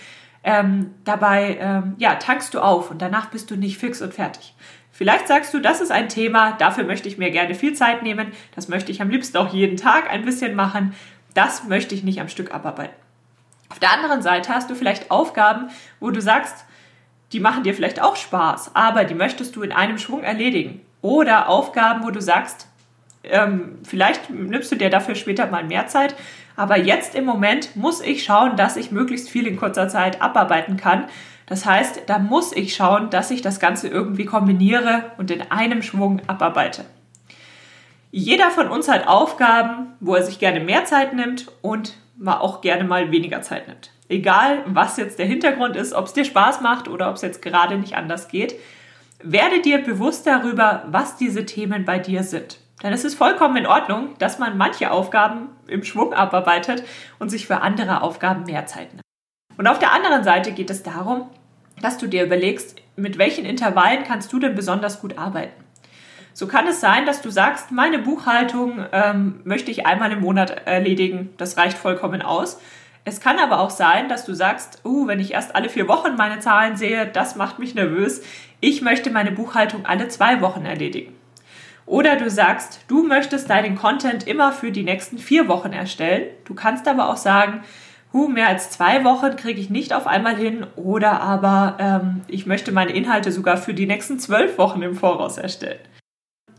Ähm, 0.44 0.94
dabei, 1.06 1.58
ähm, 1.60 1.96
ja, 1.98 2.16
tankst 2.16 2.54
du 2.54 2.60
auf 2.60 2.92
und 2.92 3.02
danach 3.02 3.28
bist 3.28 3.50
du 3.50 3.56
nicht 3.56 3.78
fix 3.78 4.02
und 4.02 4.14
fertig. 4.14 4.54
Vielleicht 4.92 5.28
sagst 5.28 5.54
du, 5.54 5.60
das 5.60 5.82
ist 5.82 5.92
ein 5.92 6.10
Thema, 6.10 6.52
dafür 6.52 6.84
möchte 6.84 7.08
ich 7.08 7.18
mir 7.18 7.32
gerne 7.32 7.56
viel 7.56 7.74
Zeit 7.74 8.04
nehmen, 8.04 8.32
das 8.54 8.68
möchte 8.68 8.92
ich 8.92 9.02
am 9.02 9.10
liebsten 9.10 9.38
auch 9.38 9.54
jeden 9.54 9.78
Tag 9.78 10.12
ein 10.12 10.26
bisschen 10.26 10.54
machen, 10.54 10.94
das 11.34 11.64
möchte 11.64 11.96
ich 11.96 12.04
nicht 12.04 12.22
am 12.22 12.30
Stück 12.30 12.54
abarbeiten. 12.54 12.94
Auf 13.70 13.80
der 13.80 13.92
anderen 13.92 14.22
Seite 14.22 14.54
hast 14.54 14.70
du 14.70 14.76
vielleicht 14.76 15.10
Aufgaben, 15.10 15.70
wo 16.00 16.12
du 16.12 16.22
sagst, 16.22 16.66
die 17.32 17.40
machen 17.40 17.64
dir 17.64 17.74
vielleicht 17.74 18.02
auch 18.02 18.16
Spaß, 18.16 18.76
aber 18.76 19.04
die 19.06 19.16
möchtest 19.16 19.56
du 19.56 19.64
in 19.64 19.72
einem 19.72 19.98
Schwung 19.98 20.22
erledigen. 20.22 20.82
Oder 21.02 21.50
Aufgaben, 21.50 22.04
wo 22.04 22.12
du 22.12 22.22
sagst, 22.22 22.68
ähm, 23.24 23.80
vielleicht 23.84 24.30
nimmst 24.30 24.72
du 24.72 24.76
dir 24.76 24.92
dafür 24.92 25.16
später 25.16 25.48
mal 25.48 25.64
mehr 25.64 25.88
Zeit, 25.88 26.16
aber 26.56 26.78
jetzt 26.78 27.16
im 27.16 27.26
Moment 27.26 27.76
muss 27.76 28.02
ich 28.02 28.24
schauen, 28.24 28.56
dass 28.56 28.78
ich 28.78 28.92
möglichst 28.92 29.30
viel 29.30 29.48
in 29.48 29.58
kurzer 29.58 29.88
Zeit 29.88 30.22
abarbeiten 30.22 30.78
kann. 30.78 31.06
Das 31.46 31.66
heißt, 31.66 32.04
da 32.08 32.20
muss 32.20 32.54
ich 32.54 32.76
schauen, 32.76 33.10
dass 33.10 33.32
ich 33.32 33.42
das 33.42 33.60
Ganze 33.60 33.88
irgendwie 33.88 34.26
kombiniere 34.26 35.12
und 35.18 35.32
in 35.32 35.42
einem 35.52 35.82
Schwung 35.82 36.22
abarbeite. 36.28 36.86
Jeder 38.12 38.52
von 38.52 38.68
uns 38.68 38.88
hat 38.88 39.08
Aufgaben, 39.08 39.94
wo 40.00 40.16
er 40.16 40.24
sich 40.24 40.38
gerne 40.40 40.60
mehr 40.60 40.86
Zeit 40.86 41.14
nimmt 41.14 41.52
und 41.62 41.96
auch 42.26 42.62
gerne 42.62 42.84
mal 42.84 43.12
weniger 43.12 43.42
Zeit 43.42 43.68
nimmt. 43.68 43.90
Egal, 44.08 44.64
was 44.68 44.98
jetzt 44.98 45.18
der 45.18 45.26
Hintergrund 45.26 45.76
ist, 45.76 45.94
ob 45.94 46.06
es 46.06 46.14
dir 46.14 46.24
Spaß 46.24 46.62
macht 46.62 46.88
oder 46.88 47.10
ob 47.10 47.16
es 47.16 47.24
jetzt 47.24 47.42
gerade 47.42 47.78
nicht 47.78 47.96
anders 47.96 48.28
geht. 48.28 48.56
Werde 49.24 49.62
dir 49.62 49.80
bewusst 49.80 50.28
darüber, 50.28 50.84
was 50.88 51.18
diese 51.18 51.46
Themen 51.46 51.86
bei 51.86 51.98
dir 51.98 52.24
sind. 52.24 52.60
Denn 52.84 52.94
es 52.94 53.06
ist 53.06 53.16
vollkommen 53.16 53.56
in 53.56 53.66
Ordnung, 53.66 54.10
dass 54.20 54.40
man 54.40 54.58
manche 54.58 54.92
Aufgaben 54.92 55.50
im 55.68 55.84
Schwung 55.84 56.14
abarbeitet 56.14 56.84
und 57.18 57.30
sich 57.30 57.48
für 57.48 57.62
andere 57.62 58.02
Aufgaben 58.02 58.44
mehr 58.44 58.66
Zeit 58.66 58.90
nimmt. 58.92 59.02
Und 59.58 59.68
auf 59.68 59.80
der 59.80 59.94
anderen 59.94 60.24
Seite 60.24 60.52
geht 60.52 60.70
es 60.70 60.84
darum, 60.84 61.30
dass 61.82 61.98
du 61.98 62.08
dir 62.08 62.26
überlegst, 62.26 62.82
mit 62.96 63.18
welchen 63.18 63.46
Intervallen 63.46 64.04
kannst 64.04 64.32
du 64.34 64.40
denn 64.40 64.56
besonders 64.56 65.00
gut 65.02 65.18
arbeiten. 65.18 65.64
So 66.34 66.48
kann 66.48 66.68
es 66.68 66.82
sein, 66.82 67.06
dass 67.06 67.22
du 67.22 67.30
sagst, 67.30 67.72
meine 67.72 68.00
Buchhaltung 68.00 68.86
ähm, 68.92 69.42
möchte 69.44 69.72
ich 69.72 69.86
einmal 69.86 70.12
im 70.12 70.22
Monat 70.22 70.66
erledigen, 70.66 71.30
das 71.38 71.58
reicht 71.58 71.78
vollkommen 71.78 72.22
aus. 72.22 72.60
Es 73.06 73.20
kann 73.20 73.38
aber 73.38 73.60
auch 73.60 73.70
sein, 73.70 74.10
dass 74.10 74.26
du 74.26 74.34
sagst, 74.34 74.82
uh, 74.86 75.08
wenn 75.08 75.20
ich 75.20 75.34
erst 75.34 75.56
alle 75.56 75.70
vier 75.70 75.88
Wochen 75.88 76.16
meine 76.16 76.40
Zahlen 76.40 76.78
sehe, 76.78 77.06
das 77.06 77.36
macht 77.36 77.60
mich 77.60 77.76
nervös. 77.76 78.24
Ich 78.62 78.82
möchte 78.82 79.12
meine 79.12 79.32
Buchhaltung 79.32 79.86
alle 79.86 80.08
zwei 80.08 80.42
Wochen 80.42 80.66
erledigen. 80.66 81.14
Oder 81.86 82.16
du 82.16 82.30
sagst, 82.30 82.82
du 82.88 83.04
möchtest 83.04 83.50
deinen 83.50 83.76
Content 83.76 84.26
immer 84.28 84.52
für 84.52 84.72
die 84.72 84.84
nächsten 84.84 85.18
vier 85.18 85.48
Wochen 85.48 85.74
erstellen. 85.74 86.28
Du 86.46 86.54
kannst 86.54 86.88
aber 86.88 87.10
auch 87.10 87.18
sagen, 87.18 87.62
huh, 88.14 88.28
mehr 88.28 88.48
als 88.48 88.70
zwei 88.70 89.04
Wochen 89.04 89.36
kriege 89.36 89.60
ich 89.60 89.70
nicht 89.70 89.94
auf 89.94 90.08
einmal 90.08 90.36
hin. 90.36 90.66
Oder 90.76 91.22
aber 91.22 91.78
ähm, 91.80 92.22
ich 92.28 92.46
möchte 92.46 92.72
meine 92.72 92.94
Inhalte 92.94 93.32
sogar 93.32 93.58
für 93.58 93.74
die 93.74 93.88
nächsten 93.88 94.20
zwölf 94.20 94.58
Wochen 94.58 94.82
im 94.82 94.96
Voraus 94.96 95.38
erstellen. 95.38 95.80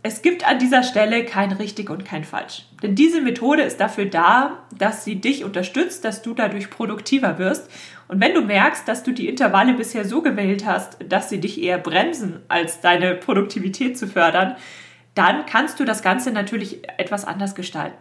Es 0.07 0.21
gibt 0.21 0.47
an 0.47 0.59
dieser 0.59 0.83
Stelle 0.83 1.25
kein 1.25 1.51
richtig 1.53 1.89
und 1.89 2.05
kein 2.05 2.25
falsch. 2.25 2.67
Denn 2.83 2.95
diese 2.95 3.23
Methode 3.23 3.63
ist 3.63 3.81
dafür 3.81 4.05
da, 4.05 4.59
dass 4.77 5.03
sie 5.03 5.19
dich 5.19 5.45
unterstützt, 5.45 6.05
dass 6.05 6.21
du 6.21 6.35
dadurch 6.35 6.69
produktiver 6.69 7.39
wirst. 7.39 7.71
Und 8.09 8.21
wenn 8.21 8.35
du 8.35 8.43
merkst, 8.43 8.87
dass 8.87 9.03
du 9.03 9.13
die 9.13 9.31
Intervalle 9.31 9.73
bisher 9.73 10.05
so 10.05 10.21
gewählt 10.21 10.67
hast, 10.67 10.99
dass 11.09 11.31
sie 11.31 11.41
dich 11.41 11.63
eher 11.63 11.79
bremsen, 11.79 12.43
als 12.49 12.83
deine 12.83 13.15
Produktivität 13.15 13.97
zu 13.97 14.07
fördern, 14.07 14.57
dann 15.15 15.47
kannst 15.47 15.81
du 15.81 15.85
das 15.85 16.03
Ganze 16.03 16.31
natürlich 16.31 16.89
etwas 16.99 17.25
anders 17.25 17.55
gestalten. 17.55 17.97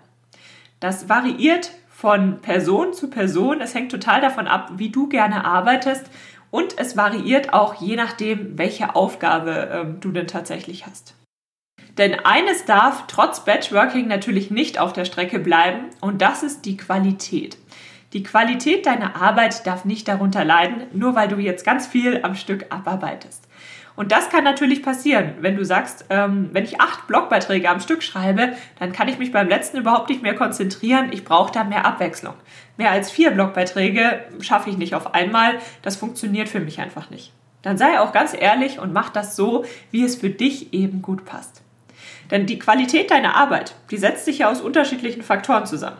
Das 0.79 1.09
variiert 1.09 1.71
von 1.89 2.41
Person 2.41 2.93
zu 2.93 3.09
Person. 3.09 3.61
Es 3.61 3.73
hängt 3.73 3.91
total 3.91 4.19
davon 4.19 4.47
ab, 4.47 4.73
wie 4.75 4.89
du 4.89 5.07
gerne 5.07 5.45
arbeitest. 5.45 6.09
Und 6.51 6.77
es 6.77 6.97
variiert 6.97 7.53
auch 7.53 7.75
je 7.81 7.95
nachdem, 7.95 8.57
welche 8.57 8.95
Aufgabe 8.95 9.69
ähm, 9.71 9.99
du 10.01 10.11
denn 10.11 10.27
tatsächlich 10.27 10.85
hast. 10.85 11.15
Denn 11.97 12.19
eines 12.25 12.65
darf 12.65 13.05
trotz 13.07 13.45
Batchworking 13.45 14.07
natürlich 14.07 14.51
nicht 14.51 14.79
auf 14.79 14.93
der 14.93 15.05
Strecke 15.05 15.39
bleiben 15.39 15.85
und 16.01 16.21
das 16.21 16.43
ist 16.43 16.65
die 16.65 16.77
Qualität. 16.77 17.57
Die 18.13 18.23
Qualität 18.23 18.85
deiner 18.85 19.15
Arbeit 19.15 19.65
darf 19.65 19.85
nicht 19.85 20.07
darunter 20.07 20.43
leiden, 20.43 20.83
nur 20.93 21.15
weil 21.15 21.27
du 21.27 21.37
jetzt 21.37 21.65
ganz 21.65 21.87
viel 21.87 22.19
am 22.23 22.35
Stück 22.35 22.67
abarbeitest. 22.69 23.47
Und 23.95 24.11
das 24.11 24.29
kann 24.29 24.43
natürlich 24.43 24.81
passieren, 24.81 25.35
wenn 25.41 25.55
du 25.55 25.63
sagst, 25.63 26.05
ähm, 26.09 26.49
wenn 26.51 26.63
ich 26.63 26.81
acht 26.81 27.05
Blogbeiträge 27.07 27.69
am 27.69 27.79
Stück 27.79 28.01
schreibe, 28.01 28.53
dann 28.79 28.91
kann 28.91 29.07
ich 29.07 29.19
mich 29.19 29.31
beim 29.31 29.47
letzten 29.47 29.77
überhaupt 29.77 30.09
nicht 30.09 30.23
mehr 30.23 30.35
konzentrieren. 30.35 31.11
Ich 31.11 31.23
brauche 31.23 31.51
da 31.51 31.63
mehr 31.63 31.85
Abwechslung. 31.85 32.33
Mehr 32.77 32.91
als 32.91 33.11
vier 33.11 33.31
Blogbeiträge 33.31 34.23
schaffe 34.39 34.69
ich 34.69 34.77
nicht 34.77 34.95
auf 34.95 35.13
einmal. 35.13 35.59
Das 35.83 35.95
funktioniert 35.95 36.49
für 36.49 36.59
mich 36.59 36.79
einfach 36.79 37.11
nicht. 37.11 37.33
Dann 37.61 37.77
sei 37.77 37.99
auch 37.99 38.11
ganz 38.11 38.35
ehrlich 38.37 38.79
und 38.79 38.93
mach 38.93 39.09
das 39.09 39.35
so, 39.35 39.63
wie 39.91 40.03
es 40.03 40.15
für 40.15 40.29
dich 40.29 40.73
eben 40.73 41.01
gut 41.01 41.23
passt. 41.25 41.61
Denn 42.31 42.45
die 42.45 42.59
Qualität 42.59 43.11
deiner 43.11 43.35
Arbeit, 43.35 43.75
die 43.91 43.97
setzt 43.97 44.25
sich 44.25 44.39
ja 44.39 44.49
aus 44.49 44.61
unterschiedlichen 44.61 45.21
Faktoren 45.21 45.65
zusammen. 45.65 45.97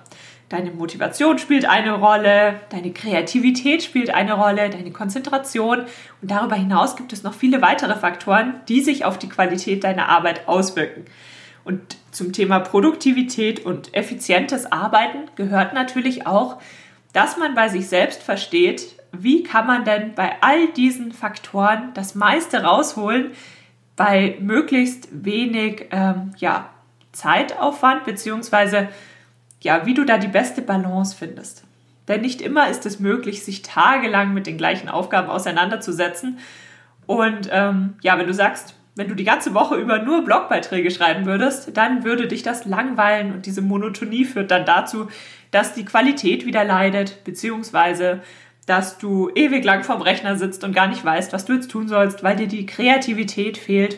Deine 0.53 0.69
Motivation 0.69 1.39
spielt 1.39 1.67
eine 1.67 1.93
Rolle, 1.93 2.60
deine 2.69 2.93
Kreativität 2.93 3.81
spielt 3.81 4.12
eine 4.12 4.33
Rolle, 4.33 4.69
deine 4.69 4.91
Konzentration 4.91 5.79
und 6.22 6.29
darüber 6.29 6.55
hinaus 6.55 6.95
gibt 6.95 7.12
es 7.12 7.24
noch 7.24 7.33
viele 7.33 7.63
weitere 7.63 7.95
Faktoren, 7.95 8.62
die 8.69 8.81
sich 8.81 9.03
auf 9.03 9.17
die 9.17 9.29
Qualität 9.29 9.83
deiner 9.83 10.10
Arbeit 10.10 10.48
auswirken. 10.48 11.05
Und 11.63 11.98
zum 12.12 12.33
Thema 12.33 12.60
Produktivität 12.60 13.65
und 13.65 13.95
effizientes 13.95 14.72
Arbeiten 14.72 15.27
gehört 15.36 15.74
natürlich 15.74 16.27
auch, 16.27 16.62
dass 17.13 17.38
man 17.38 17.55
bei 17.55 17.67
sich 17.67 17.88
selbst 17.88 18.22
versteht, 18.22 18.95
wie 19.12 19.41
kann 19.41 19.65
man 19.65 19.86
denn 19.86 20.13
bei 20.13 20.36
all 20.41 20.67
diesen 20.67 21.13
Faktoren 21.13 21.89
das 21.95 22.13
meiste 22.13 22.62
rausholen, 22.62 23.31
bei 23.95 24.38
möglichst 24.39 25.07
wenig 25.12 25.88
ähm, 25.89 26.31
ja, 26.38 26.69
Zeitaufwand, 27.12 28.03
beziehungsweise 28.03 28.89
ja, 29.63 29.86
wie 29.86 29.93
du 29.93 30.05
da 30.05 30.17
die 30.17 30.27
beste 30.27 30.62
Balance 30.62 31.15
findest. 31.17 31.63
Denn 32.08 32.22
nicht 32.22 32.41
immer 32.41 32.70
ist 32.70 32.86
es 32.86 33.00
möglich, 33.00 33.43
sich 33.43 33.62
tagelang 33.62 34.34
mit 34.34 34.46
den 34.46 34.58
gleichen 34.58 34.89
Aufgaben 34.89 35.29
auseinanderzusetzen. 35.29 36.38
Und 37.05 37.50
ähm, 37.51 37.96
ja, 38.01 38.17
wenn 38.17 38.27
du 38.27 38.34
sagst, 38.34 38.75
wenn 38.96 39.08
du 39.08 39.15
die 39.15 39.24
ganze 39.24 39.53
Woche 39.53 39.75
über 39.75 40.00
nur 40.00 40.24
Blogbeiträge 40.24 40.91
schreiben 40.91 41.25
würdest, 41.25 41.75
dann 41.75 42.03
würde 42.03 42.27
dich 42.27 42.43
das 42.43 42.65
langweilen 42.65 43.34
und 43.34 43.46
diese 43.46 43.62
Monotonie 43.62 44.25
führt 44.25 44.51
dann 44.51 44.65
dazu, 44.65 45.08
dass 45.51 45.74
die 45.74 45.86
Qualität 45.86 46.46
wieder 46.46 46.63
leidet, 46.63 47.24
beziehungsweise 47.24 48.22
dass 48.65 48.98
du 48.98 49.29
ewig 49.34 49.63
lang 49.63 49.84
vorm 49.84 50.01
Rechner 50.01 50.38
sitzt 50.38 50.63
und 50.63 50.74
gar 50.74 50.88
nicht 50.88 51.03
weißt, 51.03 51.34
was 51.34 51.46
du 51.46 51.53
jetzt 51.53 51.72
tun 51.72 51.88
sollst, 51.88 52.24
weil 52.24 52.36
dir 52.36 52.48
die 52.48 52.65
Kreativität 52.65 53.58
fehlt. 53.58 53.98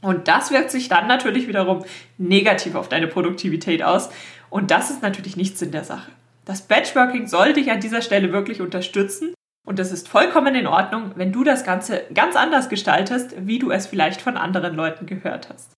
Und 0.00 0.28
das 0.28 0.52
wirkt 0.52 0.70
sich 0.70 0.88
dann 0.88 1.08
natürlich 1.08 1.48
wiederum 1.48 1.84
negativ 2.18 2.74
auf 2.76 2.88
deine 2.88 3.08
Produktivität 3.08 3.82
aus. 3.82 4.10
Und 4.50 4.70
das 4.70 4.90
ist 4.90 5.02
natürlich 5.02 5.36
nichts 5.36 5.60
in 5.62 5.70
der 5.70 5.84
Sache. 5.84 6.10
Das 6.44 6.62
Batchworking 6.62 7.26
soll 7.26 7.52
dich 7.52 7.70
an 7.70 7.80
dieser 7.80 8.02
Stelle 8.02 8.32
wirklich 8.32 8.60
unterstützen. 8.60 9.34
Und 9.66 9.78
es 9.78 9.92
ist 9.92 10.08
vollkommen 10.08 10.54
in 10.54 10.66
Ordnung, 10.66 11.12
wenn 11.16 11.30
du 11.30 11.44
das 11.44 11.62
Ganze 11.62 12.04
ganz 12.14 12.36
anders 12.36 12.70
gestaltest, 12.70 13.34
wie 13.38 13.58
du 13.58 13.70
es 13.70 13.86
vielleicht 13.86 14.22
von 14.22 14.38
anderen 14.38 14.74
Leuten 14.74 15.04
gehört 15.04 15.50
hast. 15.52 15.72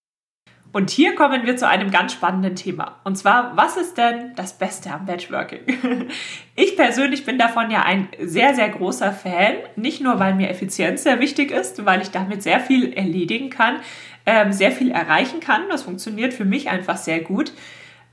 Und 0.72 0.90
hier 0.90 1.16
kommen 1.16 1.44
wir 1.44 1.56
zu 1.56 1.66
einem 1.66 1.90
ganz 1.90 2.12
spannenden 2.12 2.54
Thema. 2.54 3.00
Und 3.02 3.18
zwar, 3.18 3.56
was 3.56 3.76
ist 3.76 3.98
denn 3.98 4.32
das 4.36 4.56
Beste 4.56 4.92
am 4.92 5.06
Batchworking? 5.06 5.60
Ich 6.54 6.76
persönlich 6.76 7.24
bin 7.24 7.38
davon 7.38 7.70
ja 7.70 7.82
ein 7.82 8.08
sehr, 8.20 8.54
sehr 8.54 8.68
großer 8.68 9.12
Fan. 9.12 9.54
Nicht 9.76 10.02
nur, 10.02 10.20
weil 10.20 10.34
mir 10.34 10.50
Effizienz 10.50 11.02
sehr 11.04 11.18
wichtig 11.18 11.50
ist, 11.50 11.86
weil 11.86 12.02
ich 12.02 12.10
damit 12.10 12.42
sehr 12.42 12.60
viel 12.60 12.92
erledigen 12.92 13.48
kann, 13.48 13.80
ähm, 14.26 14.52
sehr 14.52 14.70
viel 14.70 14.90
erreichen 14.90 15.40
kann. 15.40 15.62
Das 15.70 15.84
funktioniert 15.84 16.34
für 16.34 16.44
mich 16.44 16.68
einfach 16.68 16.98
sehr 16.98 17.20
gut. 17.20 17.52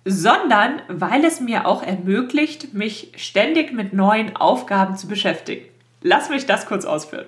Sondern 0.09 0.81
weil 0.87 1.25
es 1.25 1.41
mir 1.41 1.65
auch 1.65 1.83
ermöglicht, 1.83 2.73
mich 2.73 3.11
ständig 3.17 3.73
mit 3.73 3.91
neuen 3.91 4.37
Aufgaben 4.37 4.95
zu 4.95 5.07
beschäftigen. 5.07 5.65
Lass 6.01 6.29
mich 6.29 6.45
das 6.45 6.65
kurz 6.65 6.85
ausführen. 6.85 7.25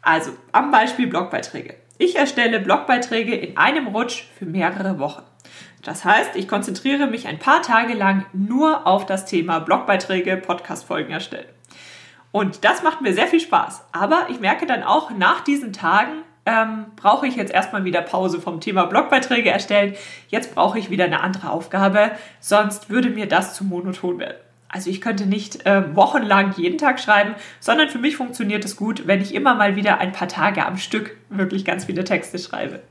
Also, 0.00 0.30
am 0.52 0.70
Beispiel 0.70 1.08
Blogbeiträge. 1.08 1.74
Ich 1.98 2.14
erstelle 2.14 2.60
Blogbeiträge 2.60 3.34
in 3.34 3.56
einem 3.56 3.88
Rutsch 3.88 4.24
für 4.38 4.46
mehrere 4.46 5.00
Wochen. 5.00 5.22
Das 5.82 6.04
heißt, 6.04 6.36
ich 6.36 6.46
konzentriere 6.46 7.08
mich 7.08 7.26
ein 7.26 7.40
paar 7.40 7.62
Tage 7.62 7.94
lang 7.94 8.26
nur 8.32 8.86
auf 8.86 9.06
das 9.06 9.26
Thema 9.26 9.58
Blogbeiträge, 9.58 10.36
Podcastfolgen 10.36 11.12
erstellen. 11.12 11.48
Und 12.30 12.64
das 12.64 12.82
macht 12.84 13.00
mir 13.00 13.12
sehr 13.12 13.26
viel 13.26 13.40
Spaß. 13.40 13.84
Aber 13.92 14.26
ich 14.28 14.38
merke 14.38 14.66
dann 14.66 14.82
auch, 14.82 15.10
nach 15.10 15.40
diesen 15.40 15.72
Tagen 15.72 16.22
ähm, 16.46 16.86
brauche 16.96 17.26
ich 17.26 17.36
jetzt 17.36 17.52
erstmal 17.52 17.84
wieder 17.84 18.02
Pause 18.02 18.40
vom 18.40 18.60
Thema 18.60 18.84
Blogbeiträge 18.86 19.50
erstellen. 19.50 19.94
Jetzt 20.28 20.54
brauche 20.54 20.78
ich 20.78 20.90
wieder 20.90 21.04
eine 21.04 21.20
andere 21.20 21.50
Aufgabe, 21.50 22.12
sonst 22.40 22.90
würde 22.90 23.10
mir 23.10 23.26
das 23.26 23.54
zu 23.54 23.64
monoton 23.64 24.18
werden. 24.18 24.36
Also 24.68 24.90
ich 24.90 25.00
könnte 25.00 25.26
nicht 25.26 25.66
äh, 25.66 25.94
wochenlang 25.94 26.52
jeden 26.56 26.78
Tag 26.78 26.98
schreiben, 26.98 27.36
sondern 27.60 27.88
für 27.88 27.98
mich 27.98 28.16
funktioniert 28.16 28.64
es 28.64 28.76
gut, 28.76 29.06
wenn 29.06 29.22
ich 29.22 29.32
immer 29.32 29.54
mal 29.54 29.76
wieder 29.76 29.98
ein 29.98 30.10
paar 30.10 30.26
Tage 30.26 30.66
am 30.66 30.78
Stück 30.78 31.16
wirklich 31.30 31.64
ganz 31.64 31.84
viele 31.84 32.02
Texte 32.02 32.38
schreibe. 32.38 32.82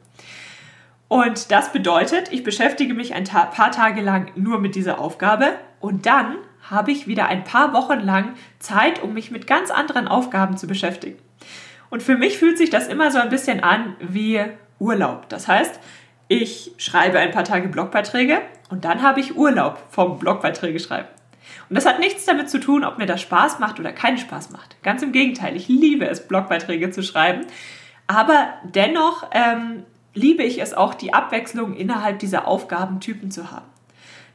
Und 1.10 1.52
das 1.52 1.74
bedeutet, 1.74 2.32
ich 2.32 2.44
beschäftige 2.44 2.94
mich 2.94 3.14
ein 3.14 3.26
ta 3.26 3.46
paar 3.46 3.72
Tage 3.72 4.02
lang 4.02 4.32
nur 4.36 4.60
mit 4.60 4.76
dieser 4.76 4.98
Aufgabe 4.98 5.52
und 5.80 6.06
dann 6.06 6.38
habe 6.70 6.92
ich 6.92 7.06
wieder 7.06 7.28
ein 7.28 7.44
paar 7.44 7.74
Wochen 7.74 8.00
lang 8.00 8.36
Zeit, 8.60 9.04
um 9.04 9.14
mich 9.14 9.30
mit 9.30 9.46
ganz 9.46 9.70
anderen 9.70 10.08
Aufgaben 10.08 10.56
zu 10.56 10.66
beschäftigen. 10.66 11.20
Und 11.94 12.02
für 12.02 12.18
mich 12.18 12.40
fühlt 12.40 12.58
sich 12.58 12.72
das 12.72 12.88
immer 12.88 13.12
so 13.12 13.20
ein 13.20 13.30
bisschen 13.30 13.60
an 13.60 13.96
wie 14.00 14.42
Urlaub. 14.80 15.30
Das 15.30 15.48
heißt, 15.48 15.80
ich 16.28 16.72
schreibe 16.78 17.20
ein 17.20 17.30
paar 17.30 17.44
Tage 17.44 17.68
Blogbeiträge 17.68 18.42
und 18.72 18.84
dann 18.84 19.04
habe 19.04 19.20
ich 19.20 19.38
Urlaub 19.38 19.78
vom 19.92 20.18
Blogbeiträge 20.18 20.80
schreiben. 20.80 21.08
Und 21.70 21.76
das 21.76 21.86
hat 21.86 22.00
nichts 22.00 22.26
damit 22.26 22.50
zu 22.50 22.60
tun, 22.60 22.84
ob 22.84 22.98
mir 22.98 23.06
das 23.06 23.22
Spaß 23.22 23.60
macht 23.60 23.80
oder 23.80 23.92
keinen 23.92 24.18
Spaß 24.18 24.50
macht. 24.50 24.76
Ganz 24.82 25.04
im 25.04 25.12
Gegenteil, 25.12 25.56
ich 25.56 25.68
liebe 25.68 26.08
es, 26.08 26.28
Blogbeiträge 26.28 26.90
zu 26.90 27.04
schreiben. 27.04 27.46
Aber 28.08 28.56
dennoch 28.64 29.30
ähm, 29.32 29.84
liebe 30.16 30.42
ich 30.42 30.60
es 30.60 30.74
auch, 30.74 30.96
die 30.96 31.14
Abwechslung 31.14 31.76
innerhalb 31.76 32.18
dieser 32.18 32.48
Aufgabentypen 32.48 33.30
zu 33.30 33.52
haben. 33.52 33.68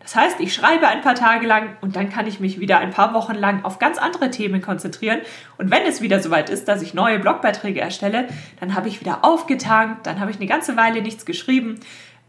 Das 0.08 0.16
heißt, 0.16 0.40
ich 0.40 0.54
schreibe 0.54 0.88
ein 0.88 1.02
paar 1.02 1.14
Tage 1.14 1.46
lang 1.46 1.76
und 1.82 1.94
dann 1.94 2.08
kann 2.08 2.26
ich 2.26 2.40
mich 2.40 2.58
wieder 2.60 2.78
ein 2.78 2.90
paar 2.90 3.12
Wochen 3.12 3.34
lang 3.34 3.62
auf 3.64 3.78
ganz 3.78 3.98
andere 3.98 4.30
Themen 4.30 4.62
konzentrieren. 4.62 5.20
Und 5.58 5.70
wenn 5.70 5.82
es 5.82 6.00
wieder 6.00 6.20
soweit 6.20 6.48
ist, 6.48 6.66
dass 6.66 6.80
ich 6.80 6.94
neue 6.94 7.18
Blogbeiträge 7.18 7.80
erstelle, 7.80 8.26
dann 8.58 8.74
habe 8.74 8.88
ich 8.88 9.00
wieder 9.00 9.22
aufgetankt, 9.22 10.06
dann 10.06 10.18
habe 10.18 10.30
ich 10.30 10.38
eine 10.38 10.46
ganze 10.46 10.78
Weile 10.78 11.02
nichts 11.02 11.26
geschrieben 11.26 11.80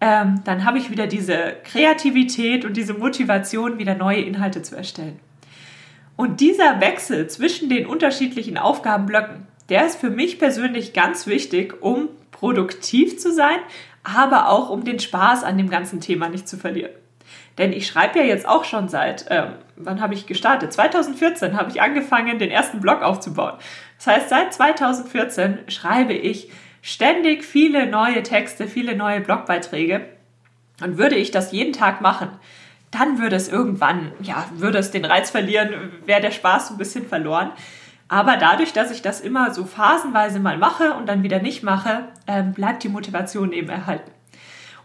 ähm, 0.02 0.42
dann 0.46 0.64
habe 0.64 0.78
ich 0.78 0.90
wieder 0.90 1.08
diese 1.08 1.56
Kreativität 1.64 2.64
und 2.64 2.78
diese 2.78 2.94
Motivation, 2.94 3.80
wieder 3.80 3.96
neue 3.96 4.22
Inhalte 4.22 4.62
zu 4.62 4.76
erstellen. 4.76 5.20
Und 6.16 6.40
dieser 6.40 6.82
Wechsel 6.82 7.28
zwischen 7.28 7.70
den 7.70 7.86
unterschiedlichen 7.86 8.58
Aufgabenblöcken, 8.58 9.48
der 9.70 9.86
ist 9.86 10.00
für 10.00 10.10
mich 10.10 10.40
persönlich 10.40 10.94
ganz 10.94 11.28
wichtig, 11.28 11.82
um 11.82 12.10
produktiv 12.32 13.20
zu 13.20 13.34
sein, 13.34 13.60
aber 14.04 14.50
auch 14.50 14.70
um 14.70 14.84
den 14.84 15.00
Spaß 15.00 15.44
an 15.44 15.58
dem 15.58 15.70
ganzen 15.70 16.00
Thema 16.00 16.30
nicht 16.30 16.48
zu 16.48 16.58
verlieren. 16.58 16.92
Denn 17.60 17.74
ich 17.74 17.88
schreibe 17.88 18.20
ja 18.20 18.26
jetzt 18.26 18.48
auch 18.48 18.64
schon 18.64 18.88
seit, 18.88 19.26
ähm, 19.30 19.56
wann 19.76 20.00
habe 20.00 20.14
ich 20.14 20.26
gestartet? 20.26 20.72
2014 20.72 21.58
habe 21.58 21.70
ich 21.70 21.82
angefangen, 21.82 22.40
den 22.40 22.50
ersten 22.50 22.80
Blog 22.80 23.02
aufzubauen. 23.02 23.56
Das 23.98 24.08
heißt, 24.08 24.30
seit 24.30 24.54
2014 24.54 25.60
schreibe 25.68 26.14
ich 26.14 26.50
ständig 26.82 27.44
viele 27.44 27.86
neue 27.86 28.24
Texte, 28.24 28.66
viele 28.66 28.96
neue 28.96 29.20
Blogbeiträge. 29.20 30.06
Und 30.82 30.98
würde 30.98 31.18
ich 31.18 31.32
das 31.32 31.52
jeden 31.52 31.74
Tag 31.74 32.00
machen, 32.00 32.30
dann 32.92 33.20
würde 33.20 33.36
es 33.36 33.50
irgendwann, 33.50 34.14
ja, 34.22 34.46
würde 34.56 34.78
es 34.78 34.92
den 34.92 35.04
Reiz 35.04 35.30
verlieren, 35.30 35.92
wäre 36.06 36.22
der 36.22 36.32
Spaß 36.32 36.72
ein 36.72 36.78
bisschen 36.78 37.06
verloren. 37.06 37.52
Aber 38.08 38.38
dadurch, 38.38 38.72
dass 38.72 38.90
ich 38.90 39.02
das 39.02 39.20
immer 39.20 39.54
so 39.54 39.66
phasenweise 39.66 40.40
mal 40.40 40.58
mache 40.58 40.94
und 40.94 41.08
dann 41.08 41.24
wieder 41.24 41.42
nicht 41.42 41.62
mache, 41.62 42.06
ähm, 42.26 42.54
bleibt 42.54 42.84
die 42.84 42.90
Motivation 42.90 43.52
eben 43.52 43.70
erhalten. 43.70 44.10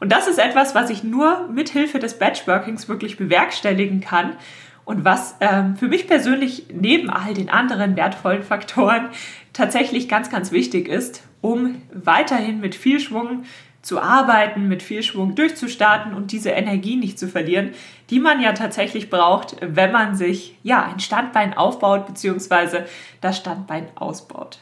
Und 0.01 0.13
das 0.13 0.29
ist 0.29 0.39
etwas, 0.39 0.75
was 0.75 0.91
ich 0.91 1.05
nur 1.05 1.49
mit 1.49 1.69
Hilfe 1.69 1.99
des 1.99 2.19
Batchworkings 2.19 2.89
wirklich 2.89 3.17
bewerkstelligen 3.17 4.01
kann 4.01 4.37
und 4.85 5.05
was 5.05 5.37
ähm, 5.41 5.77
für 5.77 5.89
mich 5.89 6.07
persönlich 6.07 6.67
neben 6.73 7.11
all 7.11 7.35
den 7.35 7.49
anderen 7.49 7.97
wertvollen 7.97 8.43
Faktoren 8.43 9.09
tatsächlich 9.53 10.09
ganz, 10.09 10.31
ganz 10.31 10.53
wichtig 10.53 10.89
ist, 10.89 11.23
um 11.41 11.83
weiterhin 11.93 12.61
mit 12.61 12.75
viel 12.75 13.01
Schwung 13.01 13.45
zu 13.85 14.01
arbeiten, 14.01 14.67
mit 14.67 14.83
viel 14.83 15.03
Schwung 15.03 15.35
durchzustarten 15.35 16.15
und 16.15 16.33
diese 16.33 16.51
Energie 16.51 16.97
nicht 16.97 17.19
zu 17.19 17.29
verlieren, 17.29 17.73
die 18.11 18.19
man 18.19 18.41
ja 18.41 18.53
tatsächlich 18.53 19.11
braucht, 19.11 19.57
wenn 19.61 19.93
man 19.93 20.15
sich 20.15 20.57
ja 20.63 20.85
ein 20.85 21.01
Standbein 21.01 21.55
aufbaut 21.55 22.07
bzw. 22.07 22.85
das 23.21 23.37
Standbein 23.37 23.89
ausbaut. 23.95 24.59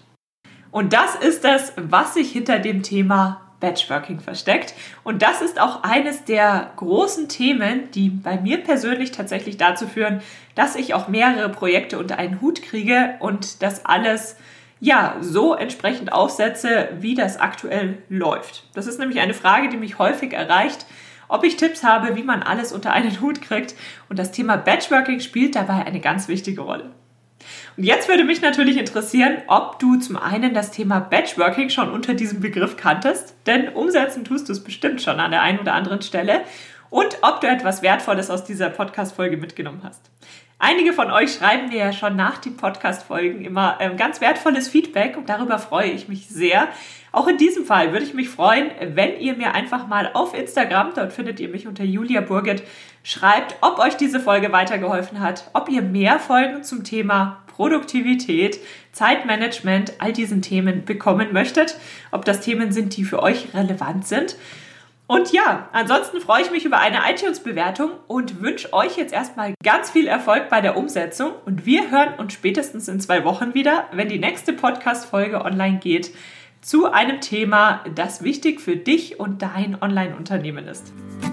Und 0.72 0.92
das 0.92 1.14
ist 1.14 1.44
es, 1.44 1.72
was 1.76 2.14
sich 2.14 2.32
hinter 2.32 2.58
dem 2.58 2.82
Thema 2.82 3.51
Batchworking 3.62 4.20
versteckt. 4.20 4.74
Und 5.04 5.22
das 5.22 5.40
ist 5.40 5.58
auch 5.58 5.82
eines 5.84 6.24
der 6.24 6.72
großen 6.76 7.28
Themen, 7.30 7.90
die 7.92 8.10
bei 8.10 8.38
mir 8.38 8.58
persönlich 8.58 9.12
tatsächlich 9.12 9.56
dazu 9.56 9.86
führen, 9.86 10.20
dass 10.54 10.76
ich 10.76 10.92
auch 10.92 11.08
mehrere 11.08 11.48
Projekte 11.48 11.98
unter 11.98 12.18
einen 12.18 12.42
Hut 12.42 12.60
kriege 12.60 13.14
und 13.20 13.62
das 13.62 13.86
alles 13.86 14.36
ja, 14.80 15.16
so 15.20 15.54
entsprechend 15.54 16.12
aufsetze, 16.12 16.88
wie 16.98 17.14
das 17.14 17.38
aktuell 17.38 18.02
läuft. 18.08 18.64
Das 18.74 18.88
ist 18.88 18.98
nämlich 18.98 19.20
eine 19.20 19.32
Frage, 19.32 19.68
die 19.68 19.76
mich 19.76 20.00
häufig 20.00 20.32
erreicht, 20.32 20.86
ob 21.28 21.44
ich 21.44 21.56
Tipps 21.56 21.84
habe, 21.84 22.16
wie 22.16 22.24
man 22.24 22.42
alles 22.42 22.72
unter 22.72 22.92
einen 22.92 23.20
Hut 23.20 23.40
kriegt. 23.40 23.76
Und 24.08 24.18
das 24.18 24.32
Thema 24.32 24.56
Batchworking 24.56 25.20
spielt 25.20 25.54
dabei 25.54 25.86
eine 25.86 26.00
ganz 26.00 26.26
wichtige 26.26 26.62
Rolle. 26.62 26.90
Und 27.76 27.84
jetzt 27.84 28.08
würde 28.08 28.24
mich 28.24 28.42
natürlich 28.42 28.76
interessieren, 28.76 29.38
ob 29.46 29.78
du 29.78 29.96
zum 29.96 30.16
einen 30.16 30.52
das 30.52 30.72
Thema 30.72 31.00
Batchworking 31.00 31.70
schon 31.70 31.90
unter 31.90 32.12
diesem 32.12 32.40
Begriff 32.40 32.76
kanntest, 32.76 33.34
denn 33.46 33.70
umsetzen 33.70 34.24
tust 34.24 34.48
du 34.48 34.52
es 34.52 34.62
bestimmt 34.62 35.00
schon 35.00 35.18
an 35.20 35.30
der 35.30 35.40
einen 35.40 35.58
oder 35.58 35.72
anderen 35.72 36.02
Stelle 36.02 36.42
und 36.90 37.16
ob 37.22 37.40
du 37.40 37.46
etwas 37.46 37.82
Wertvolles 37.82 38.28
aus 38.28 38.44
dieser 38.44 38.68
Podcast-Folge 38.68 39.38
mitgenommen 39.38 39.80
hast. 39.82 40.10
Einige 40.58 40.92
von 40.92 41.10
euch 41.10 41.32
schreiben 41.32 41.70
mir 41.70 41.78
ja 41.78 41.92
schon 41.92 42.14
nach 42.14 42.38
den 42.38 42.56
Podcast-Folgen 42.56 43.44
immer 43.44 43.78
ähm, 43.80 43.96
ganz 43.96 44.20
wertvolles 44.20 44.68
Feedback 44.68 45.16
und 45.16 45.28
darüber 45.28 45.58
freue 45.58 45.90
ich 45.90 46.06
mich 46.06 46.28
sehr. 46.28 46.68
Auch 47.10 47.26
in 47.26 47.36
diesem 47.36 47.64
Fall 47.64 47.92
würde 47.92 48.04
ich 48.04 48.14
mich 48.14 48.28
freuen, 48.28 48.70
wenn 48.94 49.18
ihr 49.18 49.34
mir 49.34 49.54
einfach 49.54 49.88
mal 49.88 50.10
auf 50.14 50.34
Instagram, 50.38 50.92
dort 50.94 51.12
findet 51.12 51.40
ihr 51.40 51.48
mich 51.48 51.66
unter 51.66 51.82
Julia 51.82 52.20
Burget, 52.20 52.62
schreibt, 53.02 53.56
ob 53.60 53.78
euch 53.78 53.96
diese 53.96 54.20
Folge 54.20 54.52
weitergeholfen 54.52 55.20
hat, 55.20 55.50
ob 55.52 55.68
ihr 55.68 55.82
mehr 55.82 56.18
Folgen 56.18 56.62
zum 56.64 56.84
Thema 56.84 57.42
Produktivität, 57.46 58.58
Zeitmanagement, 58.92 59.94
all 59.98 60.12
diesen 60.12 60.42
Themen 60.42 60.84
bekommen 60.84 61.32
möchtet, 61.32 61.76
ob 62.10 62.24
das 62.24 62.40
Themen 62.40 62.72
sind, 62.72 62.96
die 62.96 63.04
für 63.04 63.22
euch 63.22 63.54
relevant 63.54 64.06
sind. 64.06 64.36
Und 65.06 65.32
ja, 65.32 65.68
ansonsten 65.72 66.20
freue 66.20 66.42
ich 66.42 66.50
mich 66.50 66.64
über 66.64 66.78
eine 66.78 67.00
iTunes-Bewertung 67.10 67.90
und 68.06 68.40
wünsche 68.40 68.72
euch 68.72 68.96
jetzt 68.96 69.12
erstmal 69.12 69.52
ganz 69.62 69.90
viel 69.90 70.06
Erfolg 70.06 70.48
bei 70.48 70.62
der 70.62 70.76
Umsetzung. 70.76 71.32
Und 71.44 71.66
wir 71.66 71.90
hören 71.90 72.14
uns 72.16 72.32
spätestens 72.32 72.88
in 72.88 72.98
zwei 72.98 73.22
Wochen 73.24 73.52
wieder, 73.52 73.88
wenn 73.92 74.08
die 74.08 74.18
nächste 74.18 74.54
Podcast-Folge 74.54 75.44
online 75.44 75.78
geht, 75.78 76.14
zu 76.62 76.90
einem 76.90 77.20
Thema, 77.20 77.84
das 77.94 78.22
wichtig 78.22 78.60
für 78.60 78.76
dich 78.76 79.20
und 79.20 79.42
dein 79.42 79.76
Online-Unternehmen 79.82 80.66
ist. 80.66 80.92